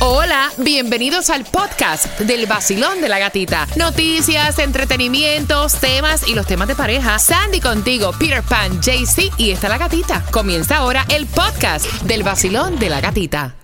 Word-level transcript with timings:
Hola, 0.00 0.52
bienvenidos 0.58 1.28
al 1.28 1.44
podcast 1.44 2.20
del 2.20 2.46
vacilón 2.46 3.00
de 3.00 3.08
la 3.08 3.18
gatita. 3.18 3.66
Noticias, 3.74 4.60
entretenimientos, 4.60 5.74
temas 5.80 6.28
y 6.28 6.36
los 6.36 6.46
temas 6.46 6.68
de 6.68 6.76
pareja. 6.76 7.18
Sandy 7.18 7.58
contigo, 7.60 8.12
Peter 8.16 8.44
Pan, 8.44 8.80
JC 8.80 9.32
y 9.38 9.50
está 9.50 9.68
la 9.68 9.76
gatita. 9.76 10.24
Comienza 10.30 10.76
ahora 10.76 11.04
el 11.08 11.26
podcast 11.26 11.84
del 12.02 12.22
vacilón 12.22 12.78
de 12.78 12.90
la 12.90 13.00
gatita. 13.00 13.56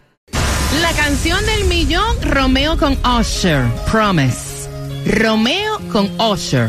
La 0.82 0.92
canción 0.94 1.46
del 1.46 1.66
millón, 1.66 2.20
Romeo 2.22 2.76
con 2.78 2.98
Usher, 3.06 3.64
Promise. 3.92 4.68
Romeo 5.06 5.78
con 5.92 6.10
Usher, 6.20 6.68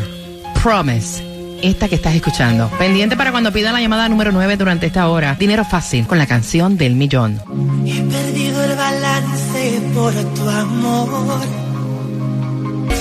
Promise. 0.62 1.25
Esta 1.62 1.88
que 1.88 1.96
estás 1.96 2.14
escuchando. 2.14 2.70
Pendiente 2.78 3.16
para 3.16 3.32
cuando 3.32 3.52
pidan 3.52 3.72
la 3.72 3.80
llamada 3.80 4.08
número 4.08 4.32
9 4.32 4.56
durante 4.56 4.86
esta 4.86 5.08
hora. 5.08 5.36
Dinero 5.38 5.64
fácil 5.64 6.06
con 6.06 6.18
la 6.18 6.26
canción 6.26 6.76
del 6.76 6.94
millón. 6.94 7.40
He 7.86 8.00
perdido 8.02 8.64
el 8.64 8.76
balance 8.76 9.80
por 9.94 10.12
tu 10.34 10.48
amor. 10.48 11.40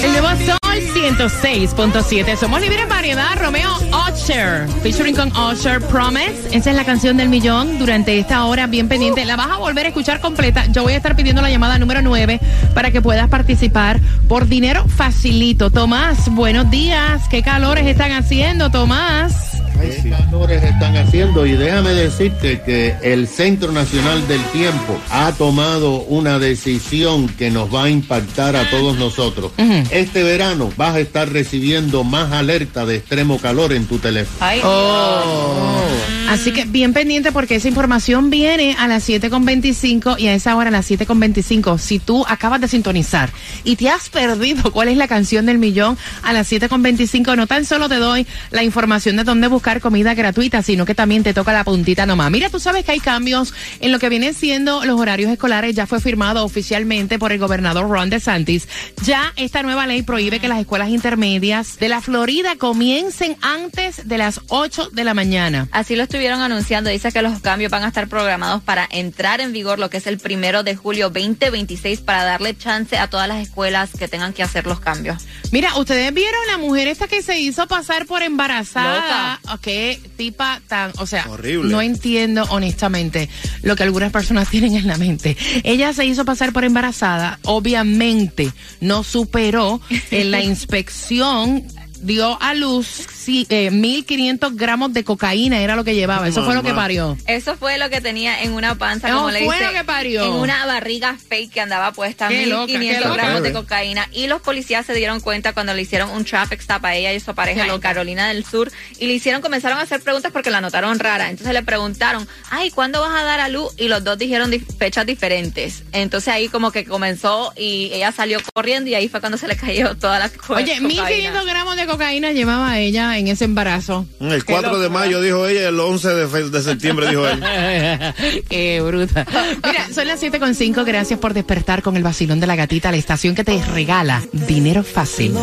El 0.04 0.12
nuevo 0.12 0.28
Sol 0.76 0.84
106.7. 0.94 2.36
Somos 2.36 2.60
libres 2.60 2.82
en 2.82 2.90
variedad. 2.90 3.38
Romeo 3.40 3.72
Usher. 4.10 4.68
Featuring 4.84 5.16
con 5.16 5.32
Usher 5.32 5.80
Promise. 5.80 6.50
Esa 6.52 6.72
es 6.72 6.76
la 6.76 6.84
canción 6.84 7.16
del 7.16 7.30
millón 7.30 7.80
durante 7.80 8.20
esta 8.20 8.44
hora. 8.46 8.68
Bien 8.68 8.90
pendiente. 8.90 9.24
La 9.24 9.38
vas 9.38 9.52
a 9.52 9.58
volver 9.58 9.86
a 9.86 9.90
escuchar 9.90 10.20
completa. 10.20 10.66
Yo 10.68 10.84
voy 10.84 10.94
a 10.94 10.98
estar 10.98 11.16
pidiendo 11.16 11.42
la 11.42 11.50
llamada 11.50 11.80
número 11.80 12.02
9 12.02 12.42
para 12.74 12.92
que 12.92 13.02
puedas 13.02 13.30
participar 13.30 14.02
por 14.28 14.48
dinero 14.48 14.86
facilito. 14.88 15.70
Tomás, 15.70 16.30
buenos 16.30 16.70
días. 16.70 17.22
¿Qué 17.30 17.42
calores 17.42 17.86
están 17.88 18.12
haciendo, 18.12 18.70
Tomás? 18.70 19.55
¿Qué 19.80 20.10
calores 20.10 20.64
están 20.64 20.96
haciendo? 20.98 21.46
Y 21.46 21.54
déjame 21.54 21.92
decirte 21.92 22.62
que 22.62 22.96
el 23.02 23.28
Centro 23.28 23.72
Nacional 23.72 24.28
del 24.28 24.42
Tiempo 24.46 25.00
ha 25.10 25.32
tomado 25.34 26.02
una 26.02 26.40
decisión 26.40 27.28
que 27.28 27.50
nos 27.52 27.74
va 27.74 27.86
a 27.86 27.90
impactar 27.90 28.56
a 28.56 28.70
todos 28.70 28.98
nosotros. 28.98 29.52
Este 29.92 30.24
verano 30.24 30.72
vas 30.78 30.96
a 30.96 31.00
estar 31.00 31.32
recibiendo 31.32 32.04
más 32.04 32.32
alerta 32.32 32.86
de 32.86 32.98
extremo 32.98 33.40
calor 33.40 33.74
en 33.74 33.86
tu 33.86 34.00
teléfono. 34.00 34.46
Oh. 34.64 35.86
Así 36.28 36.52
que 36.52 36.66
bien 36.66 36.92
pendiente 36.92 37.32
porque 37.32 37.56
esa 37.56 37.68
información 37.68 38.30
viene 38.30 38.76
a 38.80 38.88
las 38.88 39.08
7.25 39.08 40.20
y 40.20 40.28
a 40.28 40.34
esa 40.34 40.56
hora 40.56 40.70
a 40.70 40.72
las 40.72 40.90
7.25. 40.90 41.78
Si 41.78 42.00
tú 42.00 42.26
acabas 42.28 42.60
de 42.62 42.68
sintonizar 42.68 43.30
y 43.64 43.76
te 43.76 43.90
has 43.90 44.10
perdido 44.10 44.72
cuál 44.74 44.90
es 44.90 44.98
la 44.98 45.08
canción 45.08 45.46
del 45.46 45.60
millón 45.60 45.98
a 46.24 46.34
las 46.34 46.52
7.25, 46.52 47.36
no 47.36 47.46
tan 47.48 47.64
solo 47.66 47.88
te 47.90 47.96
doy 47.96 48.26
la 48.52 48.64
información 48.64 49.18
de 49.18 49.24
dónde 49.24 49.48
buscar 49.48 49.82
comida 49.82 50.14
gratuita, 50.16 50.64
sino 50.64 50.86
que 50.86 50.96
también 50.96 51.24
te 51.24 51.34
toca 51.34 51.54
la 51.54 51.64
puntita 51.64 52.06
nomás. 52.06 52.32
Mira, 52.32 52.50
tú 52.50 52.60
sabes 52.60 52.86
que 52.86 52.94
hay 52.94 53.00
cambios 53.00 53.54
en 53.80 53.92
lo 53.92 54.00
que 54.00 54.10
vienen 54.10 54.34
siendo 54.34 54.84
los 54.84 55.00
horarios 55.00 55.32
escolares. 55.32 55.76
Ya 55.76 55.86
fue 55.86 56.02
firmado 56.02 56.44
oficialmente 56.44 57.20
por 57.20 57.32
el 57.34 57.40
gobernador 57.40 57.88
Ron 57.88 58.10
DeSantis. 58.10 58.68
Ya 59.04 59.32
esta 59.36 59.62
nueva 59.62 59.86
ley 59.86 60.02
prohíbe 60.02 60.40
que 60.40 60.48
las 60.48 60.60
escuelas 60.60 60.90
intermedias 60.90 61.78
de 61.78 61.90
la 61.90 62.02
Florida 62.02 62.56
comiencen 62.58 63.38
antes 63.42 64.08
de 64.08 64.18
las 64.18 64.42
8 64.48 64.90
de 64.92 65.04
la 65.04 65.14
mañana. 65.14 65.68
Así 65.72 65.96
lo 65.96 66.04
estuvieron 66.16 66.42
anunciando. 66.42 66.90
Dice 66.90 67.12
que 67.12 67.22
los 67.22 67.42
cambios 67.42 67.70
van 67.70 67.84
a 67.84 67.90
estar 67.90 68.08
programados 68.08 68.64
para 68.64 68.88
entrar 68.90 69.42
en 69.42 69.52
vigor 69.52 69.80
lo 69.80 69.90
que 69.90 69.98
es 69.98 70.08
el 70.08 70.18
primero 70.18 70.64
de 70.64 70.74
julio 70.74 71.10
2026 71.10 72.00
para 72.00 72.24
darle 72.24 72.56
chance 72.58 72.98
a 72.98 73.10
todas 73.10 73.28
las 73.28 73.42
escuelas 73.42 73.90
que 74.00 74.08
tengan 74.08 74.32
que 74.32 74.42
hacer 74.42 74.66
los 74.66 74.80
cambios. 74.80 75.24
Mira, 75.52 75.78
ustedes 75.78 76.14
vieron 76.14 76.40
la 76.48 76.58
mujer 76.58 76.88
esta 76.88 77.08
que 77.08 77.22
se 77.22 77.38
hizo 77.40 77.68
pasar 77.68 78.06
por 78.06 78.24
embarazada. 78.24 79.42
Qué 79.62 80.00
tipa 80.16 80.62
tan, 80.68 80.94
o 81.00 81.06
sea, 81.06 81.26
Horrible. 81.28 81.70
no 81.70 81.82
entiendo 81.82 82.46
honestamente 82.50 83.30
lo 83.62 83.76
que 83.76 83.84
algunas 83.84 84.12
personas 84.14 84.50
tienen 84.52 84.76
en 84.76 84.88
la 84.88 84.98
mente. 84.98 85.36
Ella 85.64 85.92
se 85.92 86.06
hizo 86.06 86.24
pasar 86.24 86.54
por 86.54 86.64
embarazada, 86.64 87.40
obviamente 87.44 88.54
no 88.80 89.04
superó 89.04 89.82
en 90.12 90.32
la 90.32 90.42
inspección. 90.44 91.64
Dio 92.02 92.40
a 92.42 92.54
luz 92.54 93.08
sí, 93.26 93.46
eh, 93.50 93.70
1.500 93.72 94.56
gramos 94.56 94.94
de 94.94 95.04
cocaína, 95.04 95.60
era 95.62 95.76
lo 95.76 95.84
que 95.84 95.96
llevaba. 95.96 96.28
Eso 96.28 96.44
fue 96.46 96.54
lo 96.56 96.64
que 96.64 96.74
parió. 96.74 97.18
Eso 97.28 97.56
fue 97.58 97.78
lo 97.78 97.90
que 97.90 98.02
tenía 98.02 98.42
en 98.44 98.54
una 98.54 98.76
panza, 98.76 99.10
como 99.12 99.32
le 99.32 99.40
dice, 99.42 99.64
lo 99.66 99.72
que 99.74 99.84
parió. 99.84 100.24
en 100.26 100.32
una 100.34 100.66
barriga 100.66 101.16
fake 101.18 101.52
que 101.52 101.62
andaba 101.62 101.92
puesta, 101.92 102.28
Qué 102.28 102.46
loca, 102.46 102.66
1500 102.68 103.02
qué 103.04 103.08
loca. 103.10 103.22
gramos 103.24 103.44
de 103.44 103.52
cocaína. 103.54 104.08
Y 104.12 104.28
los 104.28 104.42
policías 104.42 104.86
se 104.86 104.94
dieron 104.94 105.20
cuenta 105.20 105.54
cuando 105.54 105.74
le 105.74 105.82
hicieron 105.82 106.10
un 106.12 106.24
traffic 106.26 106.60
stop 106.62 106.86
a 106.86 106.96
ella 106.96 107.14
y 107.14 107.20
su 107.20 107.34
pareja 107.36 107.66
en. 107.68 107.80
Carolina 107.80 108.28
del 108.30 108.46
Sur. 108.46 108.72
Y 109.00 109.08
le 109.08 109.14
hicieron, 109.14 109.42
comenzaron 109.42 109.78
a 109.78 109.82
hacer 109.82 110.02
preguntas 110.02 110.32
porque 110.32 110.50
la 110.52 110.62
notaron 110.62 110.98
rara. 111.00 111.30
Entonces 111.30 111.54
le 111.54 111.64
preguntaron, 111.64 112.28
ay, 112.50 112.72
¿cuándo 112.72 113.02
vas 113.02 113.12
a 113.20 113.24
dar 113.24 113.40
a 113.40 113.50
luz? 113.50 113.74
Y 113.78 113.88
los 113.88 114.04
dos 114.04 114.18
dijeron 114.18 114.52
fechas 114.80 115.06
diferentes. 115.06 115.84
Entonces 115.92 116.34
ahí 116.34 116.48
como 116.48 116.72
que 116.72 116.86
comenzó 116.86 117.54
y 117.58 117.90
ella 117.94 118.12
salió 118.12 118.40
corriendo 118.54 118.90
y 118.90 118.96
ahí 118.96 119.08
fue 119.10 119.20
cuando 119.20 119.38
se 119.38 119.48
le 119.48 119.56
cayó 119.56 119.96
toda 119.96 120.20
la 120.20 120.30
co- 120.30 120.54
Oye, 120.56 120.78
cocaína. 120.80 121.32
1.500 121.34 121.46
gramos 121.46 121.76
de 121.76 121.86
cocaína 121.86 122.32
llevaba 122.32 122.78
ella 122.80 123.15
en 123.18 123.28
ese 123.28 123.46
embarazo. 123.46 124.06
El 124.20 124.44
Qué 124.46 124.54
4 124.54 124.80
de 124.80 124.90
mayo 124.90 125.22
dijo 125.22 125.48
ella, 125.48 125.70
el 125.70 125.80
11 125.80 126.10
de, 126.10 126.50
de 126.50 126.62
septiembre 126.62 127.10
dijo 127.10 127.28
él. 127.28 127.44
Qué 128.50 128.82
bruta. 128.82 129.26
Mira, 129.64 129.88
son 129.94 130.08
las 130.08 130.22
7.5. 130.22 130.86
Gracias 130.86 131.20
por 131.20 131.34
despertar 131.34 131.82
con 131.82 131.98
el 131.98 132.04
vacilón 132.04 132.40
de 132.40 132.48
la 132.48 132.56
gatita, 132.56 132.92
la 132.92 132.98
estación 132.98 133.36
que 133.36 133.44
te 133.44 133.62
regala 133.66 134.24
dinero 134.32 134.84
fácil. 134.84 135.34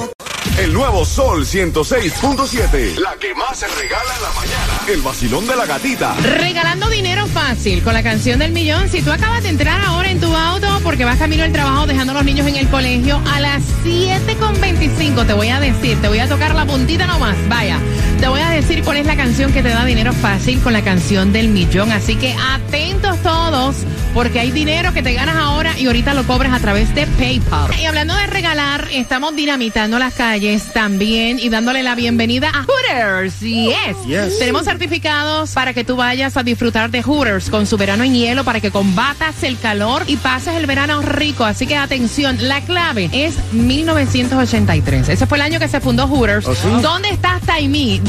El 0.58 0.74
nuevo 0.74 1.06
Sol 1.06 1.46
106.7. 1.46 2.96
La 2.98 3.14
que 3.16 3.34
más 3.34 3.58
se 3.58 3.66
regala 3.68 4.14
en 4.14 4.22
la 4.22 4.30
mañana. 4.32 4.80
El 4.86 5.00
vacilón 5.00 5.46
de 5.46 5.56
la 5.56 5.64
gatita. 5.64 6.14
Regalando 6.16 6.90
dinero 6.90 7.26
fácil 7.26 7.82
con 7.82 7.94
la 7.94 8.02
canción 8.02 8.38
del 8.38 8.52
millón. 8.52 8.90
Si 8.90 9.00
tú 9.00 9.10
acabas 9.10 9.42
de 9.42 9.48
entrar 9.48 9.80
ahora 9.80 10.10
en 10.10 10.20
tu 10.20 10.34
auto 10.34 10.68
porque 10.82 11.06
vas 11.06 11.16
camino 11.16 11.42
al 11.42 11.52
trabajo 11.52 11.86
dejando 11.86 12.12
a 12.12 12.16
los 12.16 12.24
niños 12.24 12.46
en 12.46 12.56
el 12.56 12.68
colegio, 12.68 13.18
a 13.32 13.40
las 13.40 13.62
7.25 13.82 15.26
te 15.26 15.32
voy 15.32 15.48
a 15.48 15.58
decir, 15.58 15.98
te 16.02 16.08
voy 16.08 16.18
a 16.18 16.28
tocar 16.28 16.54
la 16.54 16.66
puntita 16.66 17.06
nomás. 17.06 17.36
Vaya, 17.48 17.78
te 18.20 18.28
voy 18.28 18.40
a 18.40 18.41
decir 18.52 18.82
cuál 18.82 18.98
es 18.98 19.06
la 19.06 19.16
canción 19.16 19.52
que 19.52 19.62
te 19.62 19.70
da 19.70 19.84
dinero 19.84 20.12
fácil 20.12 20.60
con 20.60 20.72
la 20.72 20.82
canción 20.82 21.32
del 21.32 21.48
millón. 21.48 21.90
Así 21.90 22.16
que 22.16 22.34
atentos 22.34 23.18
todos 23.22 23.76
porque 24.14 24.40
hay 24.40 24.50
dinero 24.50 24.92
que 24.92 25.02
te 25.02 25.14
ganas 25.14 25.36
ahora 25.36 25.78
y 25.78 25.86
ahorita 25.86 26.12
lo 26.12 26.24
cobras 26.24 26.52
a 26.52 26.60
través 26.60 26.94
de 26.94 27.06
PayPal. 27.06 27.70
Y 27.80 27.86
hablando 27.86 28.14
de 28.14 28.26
regalar, 28.26 28.88
estamos 28.92 29.34
dinamitando 29.34 29.98
las 29.98 30.14
calles 30.14 30.72
también 30.72 31.38
y 31.38 31.48
dándole 31.48 31.82
la 31.82 31.94
bienvenida 31.94 32.50
a 32.50 32.64
Hooters. 32.64 33.40
Yes. 33.40 34.06
Yes. 34.06 34.38
Tenemos 34.38 34.64
certificados 34.64 35.52
para 35.52 35.72
que 35.72 35.84
tú 35.84 35.96
vayas 35.96 36.36
a 36.36 36.42
disfrutar 36.42 36.90
de 36.90 37.02
Hooters 37.02 37.48
con 37.48 37.66
su 37.66 37.78
verano 37.78 38.04
en 38.04 38.14
hielo 38.14 38.44
para 38.44 38.60
que 38.60 38.70
combatas 38.70 39.42
el 39.44 39.58
calor 39.58 40.04
y 40.06 40.16
pases 40.16 40.54
el 40.56 40.66
verano 40.66 41.00
rico. 41.00 41.44
Así 41.44 41.66
que 41.66 41.76
atención, 41.76 42.36
la 42.48 42.60
clave 42.60 43.08
es 43.12 43.34
1983. 43.52 45.08
Ese 45.08 45.26
fue 45.26 45.38
el 45.38 45.42
año 45.42 45.58
que 45.58 45.68
se 45.68 45.80
fundó 45.80 46.06
Hooters. 46.06 46.46
¿Oh, 46.46 46.54
sí? 46.54 46.68
¿Dónde 46.82 47.08
estás, 47.08 47.40
Taimi? 47.42 48.00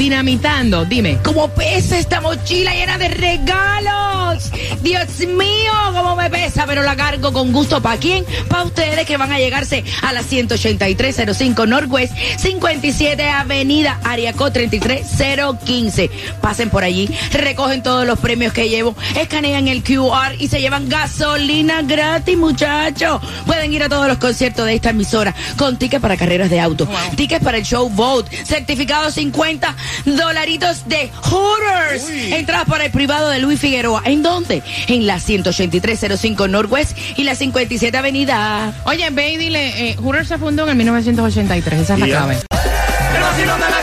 Dime. 0.88 1.18
Como 1.22 1.48
pesa 1.48 1.96
esta 1.96 2.20
mochila 2.20 2.74
llena 2.74 2.98
de 2.98 3.08
regalos. 3.08 4.50
Dios 4.82 5.20
mío, 5.20 5.72
cómo 5.92 6.16
me 6.16 6.28
pesa, 6.28 6.66
pero 6.66 6.82
la 6.82 6.96
cargo 6.96 7.32
con 7.32 7.52
gusto. 7.52 7.80
¿Para 7.80 7.98
quién? 7.98 8.24
Para 8.48 8.64
ustedes 8.64 9.06
que 9.06 9.16
van 9.16 9.30
a 9.32 9.38
llegarse 9.38 9.84
a 10.02 10.12
la 10.12 10.24
18305 10.24 11.66
Northwest 11.66 12.12
57 12.38 13.28
Avenida 13.28 14.00
Ariaco 14.02 14.50
33015. 14.50 16.10
Pasen 16.40 16.68
por 16.68 16.82
allí, 16.82 17.08
recogen 17.32 17.84
todos 17.84 18.04
los 18.06 18.18
premios 18.18 18.52
que 18.52 18.68
llevo, 18.68 18.96
escanean 19.16 19.68
el 19.68 19.84
QR 19.84 20.34
y 20.38 20.48
se 20.48 20.60
llevan 20.60 20.88
gasolina 20.88 21.82
gratis, 21.82 22.36
muchachos. 22.36 23.22
Pueden 23.46 23.72
ir 23.72 23.84
a 23.84 23.88
todos 23.88 24.08
los 24.08 24.18
conciertos 24.18 24.66
de 24.66 24.74
esta 24.74 24.90
emisora 24.90 25.32
con 25.56 25.78
tickets 25.78 26.02
para 26.02 26.16
carreras 26.16 26.50
de 26.50 26.60
auto, 26.60 26.88
tickets 27.16 27.44
para 27.44 27.58
el 27.58 27.64
show 27.64 27.88
Vote, 27.88 28.44
certificados 28.44 29.14
50 29.14 29.76
dolaritos 30.24 30.88
de 30.88 31.10
Hooters. 31.22 32.08
Entradas 32.08 32.66
para 32.68 32.86
el 32.86 32.90
privado 32.90 33.28
de 33.30 33.38
Luis 33.38 33.60
Figueroa. 33.60 34.02
¿En 34.04 34.22
dónde? 34.22 34.62
En 34.88 35.06
la 35.06 35.20
18305 35.20 36.48
Northwest 36.48 36.96
y 37.16 37.24
la 37.24 37.34
57 37.34 37.96
Avenida. 37.96 38.72
Oye, 38.84 39.08
ve 39.10 39.32
y 39.32 39.36
dile, 39.36 39.90
eh, 39.90 39.96
Hooters 39.96 40.28
se 40.28 40.38
fundó 40.38 40.64
en 40.64 40.70
el 40.70 40.76
1983. 40.76 41.80
Esa 41.80 41.94
es 41.94 42.00
la 42.00 42.06
clave. 42.06 42.38
El 43.14 43.20
vacilón 43.22 43.60
de 43.60 43.70
la 43.70 43.82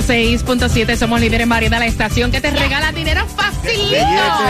106.7 0.00 0.96
somos 0.96 1.20
líderes 1.20 1.42
en 1.42 1.48
variedad, 1.48 1.78
la 1.78 1.86
estación 1.86 2.30
que 2.30 2.40
te 2.40 2.50
regala 2.50 2.92
dinero 2.92 3.26
facilito. 3.26 3.80
Billete, 3.80 4.06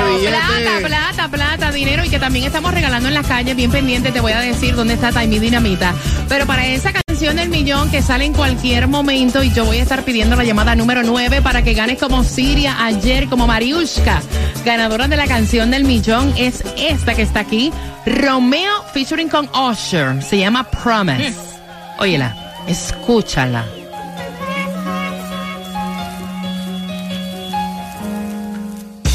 billete. 0.09 0.87
Plata, 0.87 0.87
plata, 0.87 1.29
plata, 1.29 1.73
dinero 1.73 2.05
y 2.05 2.09
que 2.09 2.19
también 2.19 2.45
estamos 2.47 2.73
regalando 2.73 3.09
en 3.09 3.15
las 3.15 3.27
calles, 3.27 3.57
bien 3.57 3.71
pendiente, 3.71 4.13
te 4.13 4.21
voy 4.21 4.33
a 4.33 4.41
decir 4.41 4.75
dónde 4.75 4.95
está 4.95 5.13
Taimi 5.13 5.39
Dinamita. 5.39 5.95
Pero 6.29 6.47
para 6.47 6.67
esa 6.67 6.93
canción 6.93 7.11
canción 7.21 7.37
del 7.37 7.51
millón 7.51 7.91
que 7.91 8.01
sale 8.01 8.25
en 8.25 8.33
cualquier 8.33 8.89
momento 8.89 9.43
y 9.43 9.53
yo 9.53 9.67
voy 9.67 9.77
a 9.77 9.83
estar 9.83 10.05
pidiendo 10.05 10.37
la 10.37 10.45
llamada 10.45 10.75
número 10.75 11.03
9 11.03 11.43
para 11.43 11.61
que 11.61 11.75
ganes 11.75 11.99
como 11.99 12.25
Siria 12.25 12.83
ayer, 12.83 13.29
como 13.29 13.47
Mariushka. 13.47 14.23
Ganadora 14.65 15.07
de 15.07 15.19
la 15.19 15.27
canción 15.27 15.71
del 15.71 15.85
millón 15.85 16.33
es 16.39 16.65
esta 16.79 17.15
que 17.15 17.21
está 17.21 17.41
aquí, 17.41 17.75
Romeo 18.07 18.85
featuring 18.95 19.29
con 19.29 19.51
Usher. 19.55 20.23
Se 20.23 20.39
llama 20.39 20.65
Promise. 20.65 21.37
Óyela, 21.99 22.35
escúchala. 22.67 23.67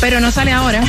Pero 0.06 0.20
no 0.20 0.32
sale 0.32 0.52
ahora. 0.52 0.84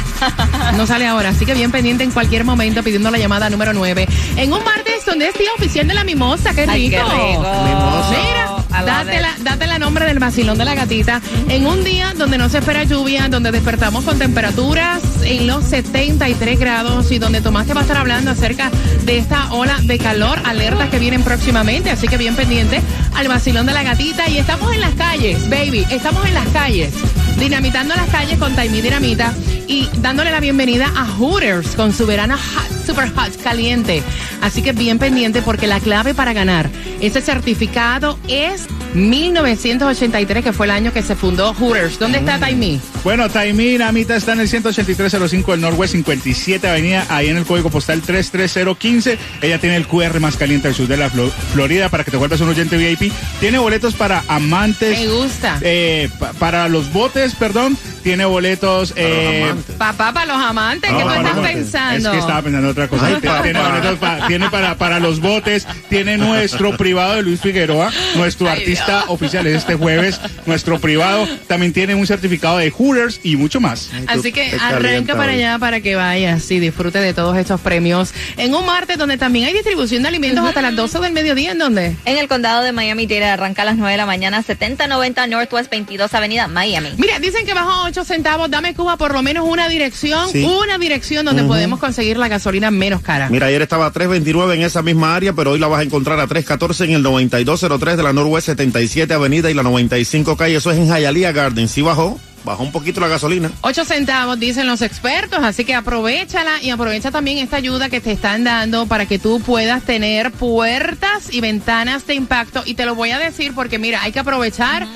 No 0.76 0.86
sale 0.86 1.06
ahora. 1.06 1.30
Así 1.30 1.46
que 1.46 1.54
bien 1.54 1.70
pendiente 1.70 2.04
en 2.04 2.10
cualquier 2.10 2.44
momento 2.44 2.82
pidiendo 2.82 3.10
la 3.10 3.16
llamada 3.16 3.48
número 3.48 3.72
9. 3.72 4.06
En 4.36 4.52
un 4.52 4.62
martes 4.62 5.06
donde 5.06 5.28
es 5.28 5.38
día 5.38 5.48
oficial 5.56 5.88
de 5.88 5.94
la 5.94 6.04
mimosa. 6.04 6.52
¡Qué 6.52 6.66
rico! 6.66 6.72
Ay, 6.72 6.90
qué 6.90 7.02
rico. 7.02 7.46
Mimosa. 7.64 8.10
Mira, 8.10 8.84
date 8.84 9.20
la, 9.22 9.34
date 9.38 9.66
la 9.66 9.78
nombre 9.78 10.04
del 10.04 10.18
vacilón 10.18 10.58
de 10.58 10.66
la 10.66 10.74
gatita. 10.74 11.22
En 11.48 11.66
un 11.66 11.82
día 11.82 12.12
donde 12.14 12.36
no 12.36 12.50
se 12.50 12.58
espera 12.58 12.84
lluvia, 12.84 13.28
donde 13.30 13.52
despertamos 13.52 14.04
con 14.04 14.18
temperaturas 14.18 15.00
en 15.24 15.46
los 15.46 15.64
73 15.64 16.60
grados 16.60 17.10
y 17.10 17.18
donde 17.18 17.40
Tomás 17.40 17.66
te 17.66 17.72
va 17.72 17.80
a 17.80 17.84
estar 17.84 17.96
hablando 17.96 18.32
acerca 18.32 18.70
de 19.06 19.16
esta 19.16 19.50
ola 19.54 19.78
de 19.82 19.96
calor, 19.96 20.38
alertas 20.44 20.90
que 20.90 20.98
vienen 20.98 21.22
próximamente. 21.22 21.90
Así 21.90 22.06
que 22.06 22.18
bien 22.18 22.36
pendiente 22.36 22.82
al 23.14 23.28
vacilón 23.28 23.64
de 23.64 23.72
la 23.72 23.82
gatita. 23.82 24.28
Y 24.28 24.36
estamos 24.36 24.74
en 24.74 24.82
las 24.82 24.94
calles, 24.94 25.48
baby. 25.48 25.86
Estamos 25.88 26.26
en 26.26 26.34
las 26.34 26.48
calles. 26.48 26.92
Dinamitando 27.38 27.94
las 27.94 28.08
calles 28.08 28.38
con 28.38 28.54
Taimí 28.54 28.80
Dinamita 28.80 29.32
y 29.68 29.88
dándole 30.00 30.30
la 30.30 30.40
bienvenida 30.40 30.90
a 30.96 31.04
Hooters 31.06 31.74
con 31.76 31.92
su 31.92 32.06
verano 32.06 32.36
hot, 32.36 32.86
super 32.86 33.10
hot, 33.14 33.36
caliente. 33.42 34.02
Así 34.42 34.62
que 34.62 34.72
bien 34.72 34.98
pendiente 34.98 35.42
porque 35.42 35.66
la 35.66 35.80
clave 35.80 36.14
para 36.14 36.32
ganar 36.32 36.70
ese 37.00 37.20
certificado 37.20 38.18
es 38.28 38.66
1983, 38.94 40.44
que 40.44 40.52
fue 40.52 40.66
el 40.66 40.70
año 40.72 40.92
que 40.92 41.02
se 41.02 41.14
fundó 41.16 41.52
Hooters. 41.54 41.98
¿Dónde 41.98 42.18
está 42.18 42.38
Taimí? 42.38 42.80
Bueno, 43.04 43.28
Taimí 43.28 43.76
Namita 43.78 44.16
está 44.16 44.32
en 44.32 44.40
el 44.40 44.48
18305 44.48 45.52
del 45.52 45.60
Norwest 45.60 45.92
57 45.92 46.68
Avenida, 46.68 47.06
ahí 47.08 47.28
en 47.28 47.36
el 47.36 47.44
código 47.44 47.70
postal 47.70 48.02
33015. 48.02 49.18
Ella 49.42 49.58
tiene 49.58 49.76
el 49.76 49.86
QR 49.86 50.18
más 50.20 50.36
caliente 50.36 50.68
del 50.68 50.76
sur 50.76 50.86
de 50.88 50.96
la 50.96 51.10
Flo- 51.10 51.30
Florida 51.52 51.88
para 51.88 52.04
que 52.04 52.10
te 52.10 52.16
vuelvas 52.16 52.40
un 52.40 52.48
oyente 52.48 52.76
VIP. 52.76 53.12
Tiene 53.40 53.58
boletos 53.58 53.94
para 53.94 54.24
amantes. 54.28 54.98
Me 54.98 55.06
gusta. 55.08 55.58
eh, 55.62 56.08
pa- 56.18 56.32
para 56.34 56.68
los 56.68 56.92
botes, 56.92 57.34
perdón. 57.34 57.76
Tiene 58.06 58.24
boletos. 58.24 58.92
eh. 58.94 59.52
Papá, 59.78 60.12
para 60.12 60.26
los 60.26 60.36
amantes, 60.40 60.92
no, 60.92 60.98
¿qué 60.98 61.02
tú 61.02 61.10
estás 61.10 61.24
los 61.24 61.34
botes. 61.34 61.52
pensando? 61.54 62.08
Es 62.10 62.14
que 62.14 62.18
estaba 62.20 62.40
pensando 62.42 62.68
otra 62.68 62.86
cosa. 62.86 63.06
Ay, 63.08 63.16
tiene, 63.42 63.58
boletos 63.60 63.98
pa- 63.98 64.26
tiene 64.28 64.48
para, 64.48 64.76
para 64.78 65.00
los 65.00 65.18
botes, 65.18 65.66
tiene 65.88 66.16
nuestro 66.16 66.76
privado 66.76 67.14
de 67.16 67.22
Luis 67.24 67.40
Figueroa, 67.40 67.90
nuestro 68.14 68.48
Ay, 68.48 68.60
artista 68.60 68.98
Dios. 68.98 69.04
oficial 69.08 69.44
es 69.48 69.56
este 69.56 69.74
jueves, 69.74 70.20
nuestro 70.46 70.78
privado. 70.78 71.26
También 71.48 71.72
tiene 71.72 71.96
un 71.96 72.06
certificado 72.06 72.58
de 72.58 72.70
Hooters 72.70 73.18
y 73.24 73.34
mucho 73.34 73.60
más. 73.60 73.90
Ay, 73.92 74.06
tú 74.06 74.20
Así 74.20 74.30
que 74.30 74.52
arranca 74.60 75.16
para 75.16 75.32
hoy. 75.32 75.38
allá 75.38 75.58
para 75.58 75.80
que 75.80 75.96
vayas 75.96 76.48
y 76.52 76.60
disfrute 76.60 77.00
de 77.00 77.12
todos 77.12 77.36
estos 77.36 77.60
premios. 77.60 78.12
En 78.36 78.54
un 78.54 78.64
martes 78.66 78.98
donde 78.98 79.16
también 79.18 79.46
hay 79.46 79.52
distribución 79.52 80.02
de 80.02 80.08
alimentos 80.10 80.44
hasta 80.46 80.62
las 80.62 80.76
12 80.76 81.00
del 81.00 81.12
mediodía, 81.12 81.50
¿en 81.50 81.58
dónde? 81.58 81.96
En 82.04 82.18
el 82.18 82.28
condado 82.28 82.62
de 82.62 82.70
Miami-Dade 82.70 83.24
arranca 83.24 83.62
a 83.62 83.64
las 83.64 83.74
9 83.76 83.90
de 83.90 83.96
la 83.98 84.06
mañana, 84.06 84.44
7090 84.44 85.26
Northwest 85.26 85.72
22 85.72 86.14
Avenida, 86.14 86.46
Miami. 86.46 86.90
Mira, 86.98 87.18
dicen 87.18 87.44
que 87.44 87.52
bajó 87.52 87.82
8 87.86 87.95
centavos. 88.04 88.50
Dame 88.50 88.74
Cuba 88.74 88.96
por 88.96 89.12
lo 89.12 89.22
menos 89.22 89.46
una 89.48 89.68
dirección, 89.68 90.28
Sí. 90.30 90.44
una 90.44 90.78
dirección 90.78 91.24
donde 91.24 91.44
podemos 91.44 91.78
conseguir 91.78 92.16
la 92.16 92.28
gasolina 92.28 92.70
menos 92.70 93.00
cara. 93.02 93.28
Mira, 93.28 93.46
ayer 93.46 93.62
estaba 93.62 93.86
a 93.86 93.92
3.29 93.92 94.54
en 94.54 94.62
esa 94.62 94.82
misma 94.82 95.14
área, 95.14 95.32
pero 95.32 95.52
hoy 95.52 95.58
la 95.58 95.68
vas 95.68 95.80
a 95.80 95.84
encontrar 95.84 96.18
a 96.20 96.26
3.14 96.26 96.84
en 96.86 96.92
el 96.92 97.02
9203 97.02 97.96
de 97.96 98.02
la 98.02 98.12
Norwest 98.12 98.46
77 98.46 99.12
Avenida 99.14 99.50
y 99.50 99.54
la 99.54 99.62
95 99.62 100.36
calle. 100.36 100.56
Eso 100.56 100.70
es 100.70 100.78
en 100.78 100.86
Hialeah 100.88 101.32
Garden. 101.32 101.68
Sí 101.68 101.82
bajó, 101.82 102.18
bajó 102.44 102.62
un 102.62 102.72
poquito 102.72 103.00
la 103.00 103.08
gasolina. 103.08 103.50
8 103.62 103.84
centavos, 103.84 104.38
dicen 104.38 104.66
los 104.66 104.82
expertos, 104.82 105.40
así 105.42 105.64
que 105.64 105.74
aprovechala 105.74 106.62
y 106.62 106.70
aprovecha 106.70 107.10
también 107.10 107.38
esta 107.38 107.56
ayuda 107.56 107.88
que 107.88 108.00
te 108.00 108.12
están 108.12 108.44
dando 108.44 108.86
para 108.86 109.06
que 109.06 109.18
tú 109.18 109.40
puedas 109.40 109.82
tener 109.82 110.30
puertas 110.32 111.32
y 111.32 111.40
ventanas 111.40 112.06
de 112.06 112.14
impacto. 112.14 112.62
Y 112.64 112.74
te 112.74 112.86
lo 112.86 112.94
voy 112.94 113.10
a 113.10 113.18
decir 113.18 113.52
porque, 113.54 113.78
mira, 113.78 114.02
hay 114.02 114.12
que 114.12 114.20
aprovechar. 114.20 114.86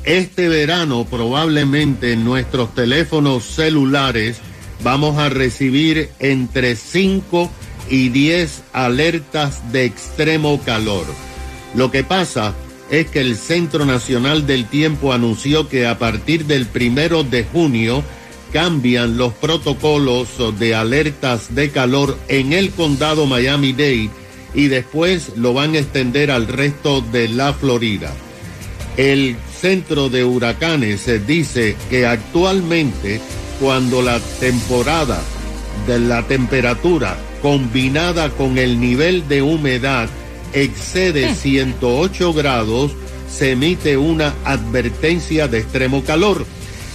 Este 0.05 0.49
verano 0.49 1.05
probablemente 1.05 2.11
en 2.11 2.25
nuestros 2.25 2.75
teléfonos 2.75 3.45
celulares 3.45 4.37
vamos 4.83 5.17
a 5.17 5.29
recibir 5.29 6.09
entre 6.19 6.75
5 6.75 7.49
y 7.89 8.09
10 8.09 8.63
alertas 8.73 9.71
de 9.71 9.85
extremo 9.85 10.59
calor. 10.65 11.05
Lo 11.73 11.89
que 11.89 12.03
pasa 12.03 12.53
es 12.89 13.09
que 13.09 13.21
el 13.21 13.37
Centro 13.37 13.85
Nacional 13.85 14.45
del 14.45 14.65
Tiempo 14.65 15.13
anunció 15.13 15.69
que 15.69 15.87
a 15.87 15.97
partir 15.97 16.45
del 16.45 16.65
primero 16.65 17.23
de 17.23 17.45
junio 17.45 18.03
cambian 18.51 19.17
los 19.17 19.33
protocolos 19.33 20.27
de 20.59 20.75
alertas 20.75 21.55
de 21.55 21.71
calor 21.71 22.17
en 22.27 22.51
el 22.51 22.71
condado 22.71 23.25
Miami-Dade 23.25 24.09
y 24.53 24.67
después 24.67 25.37
lo 25.37 25.53
van 25.53 25.75
a 25.75 25.79
extender 25.79 26.29
al 26.29 26.47
resto 26.47 26.99
de 26.99 27.29
la 27.29 27.53
Florida. 27.53 28.13
El 28.97 29.37
centro 29.63 30.09
de 30.09 30.25
huracanes 30.25 31.07
eh, 31.07 31.19
dice 31.25 31.77
que 31.89 32.05
actualmente 32.05 33.21
cuando 33.61 34.01
la 34.01 34.19
temporada 34.41 35.21
de 35.87 35.99
la 35.99 36.27
temperatura 36.27 37.15
combinada 37.41 38.29
con 38.31 38.57
el 38.57 38.81
nivel 38.81 39.25
de 39.29 39.41
humedad 39.41 40.09
excede 40.51 41.33
108 41.33 42.33
grados, 42.33 42.91
se 43.31 43.51
emite 43.51 43.95
una 43.95 44.33
advertencia 44.43 45.47
de 45.47 45.59
extremo 45.59 46.03
calor. 46.03 46.45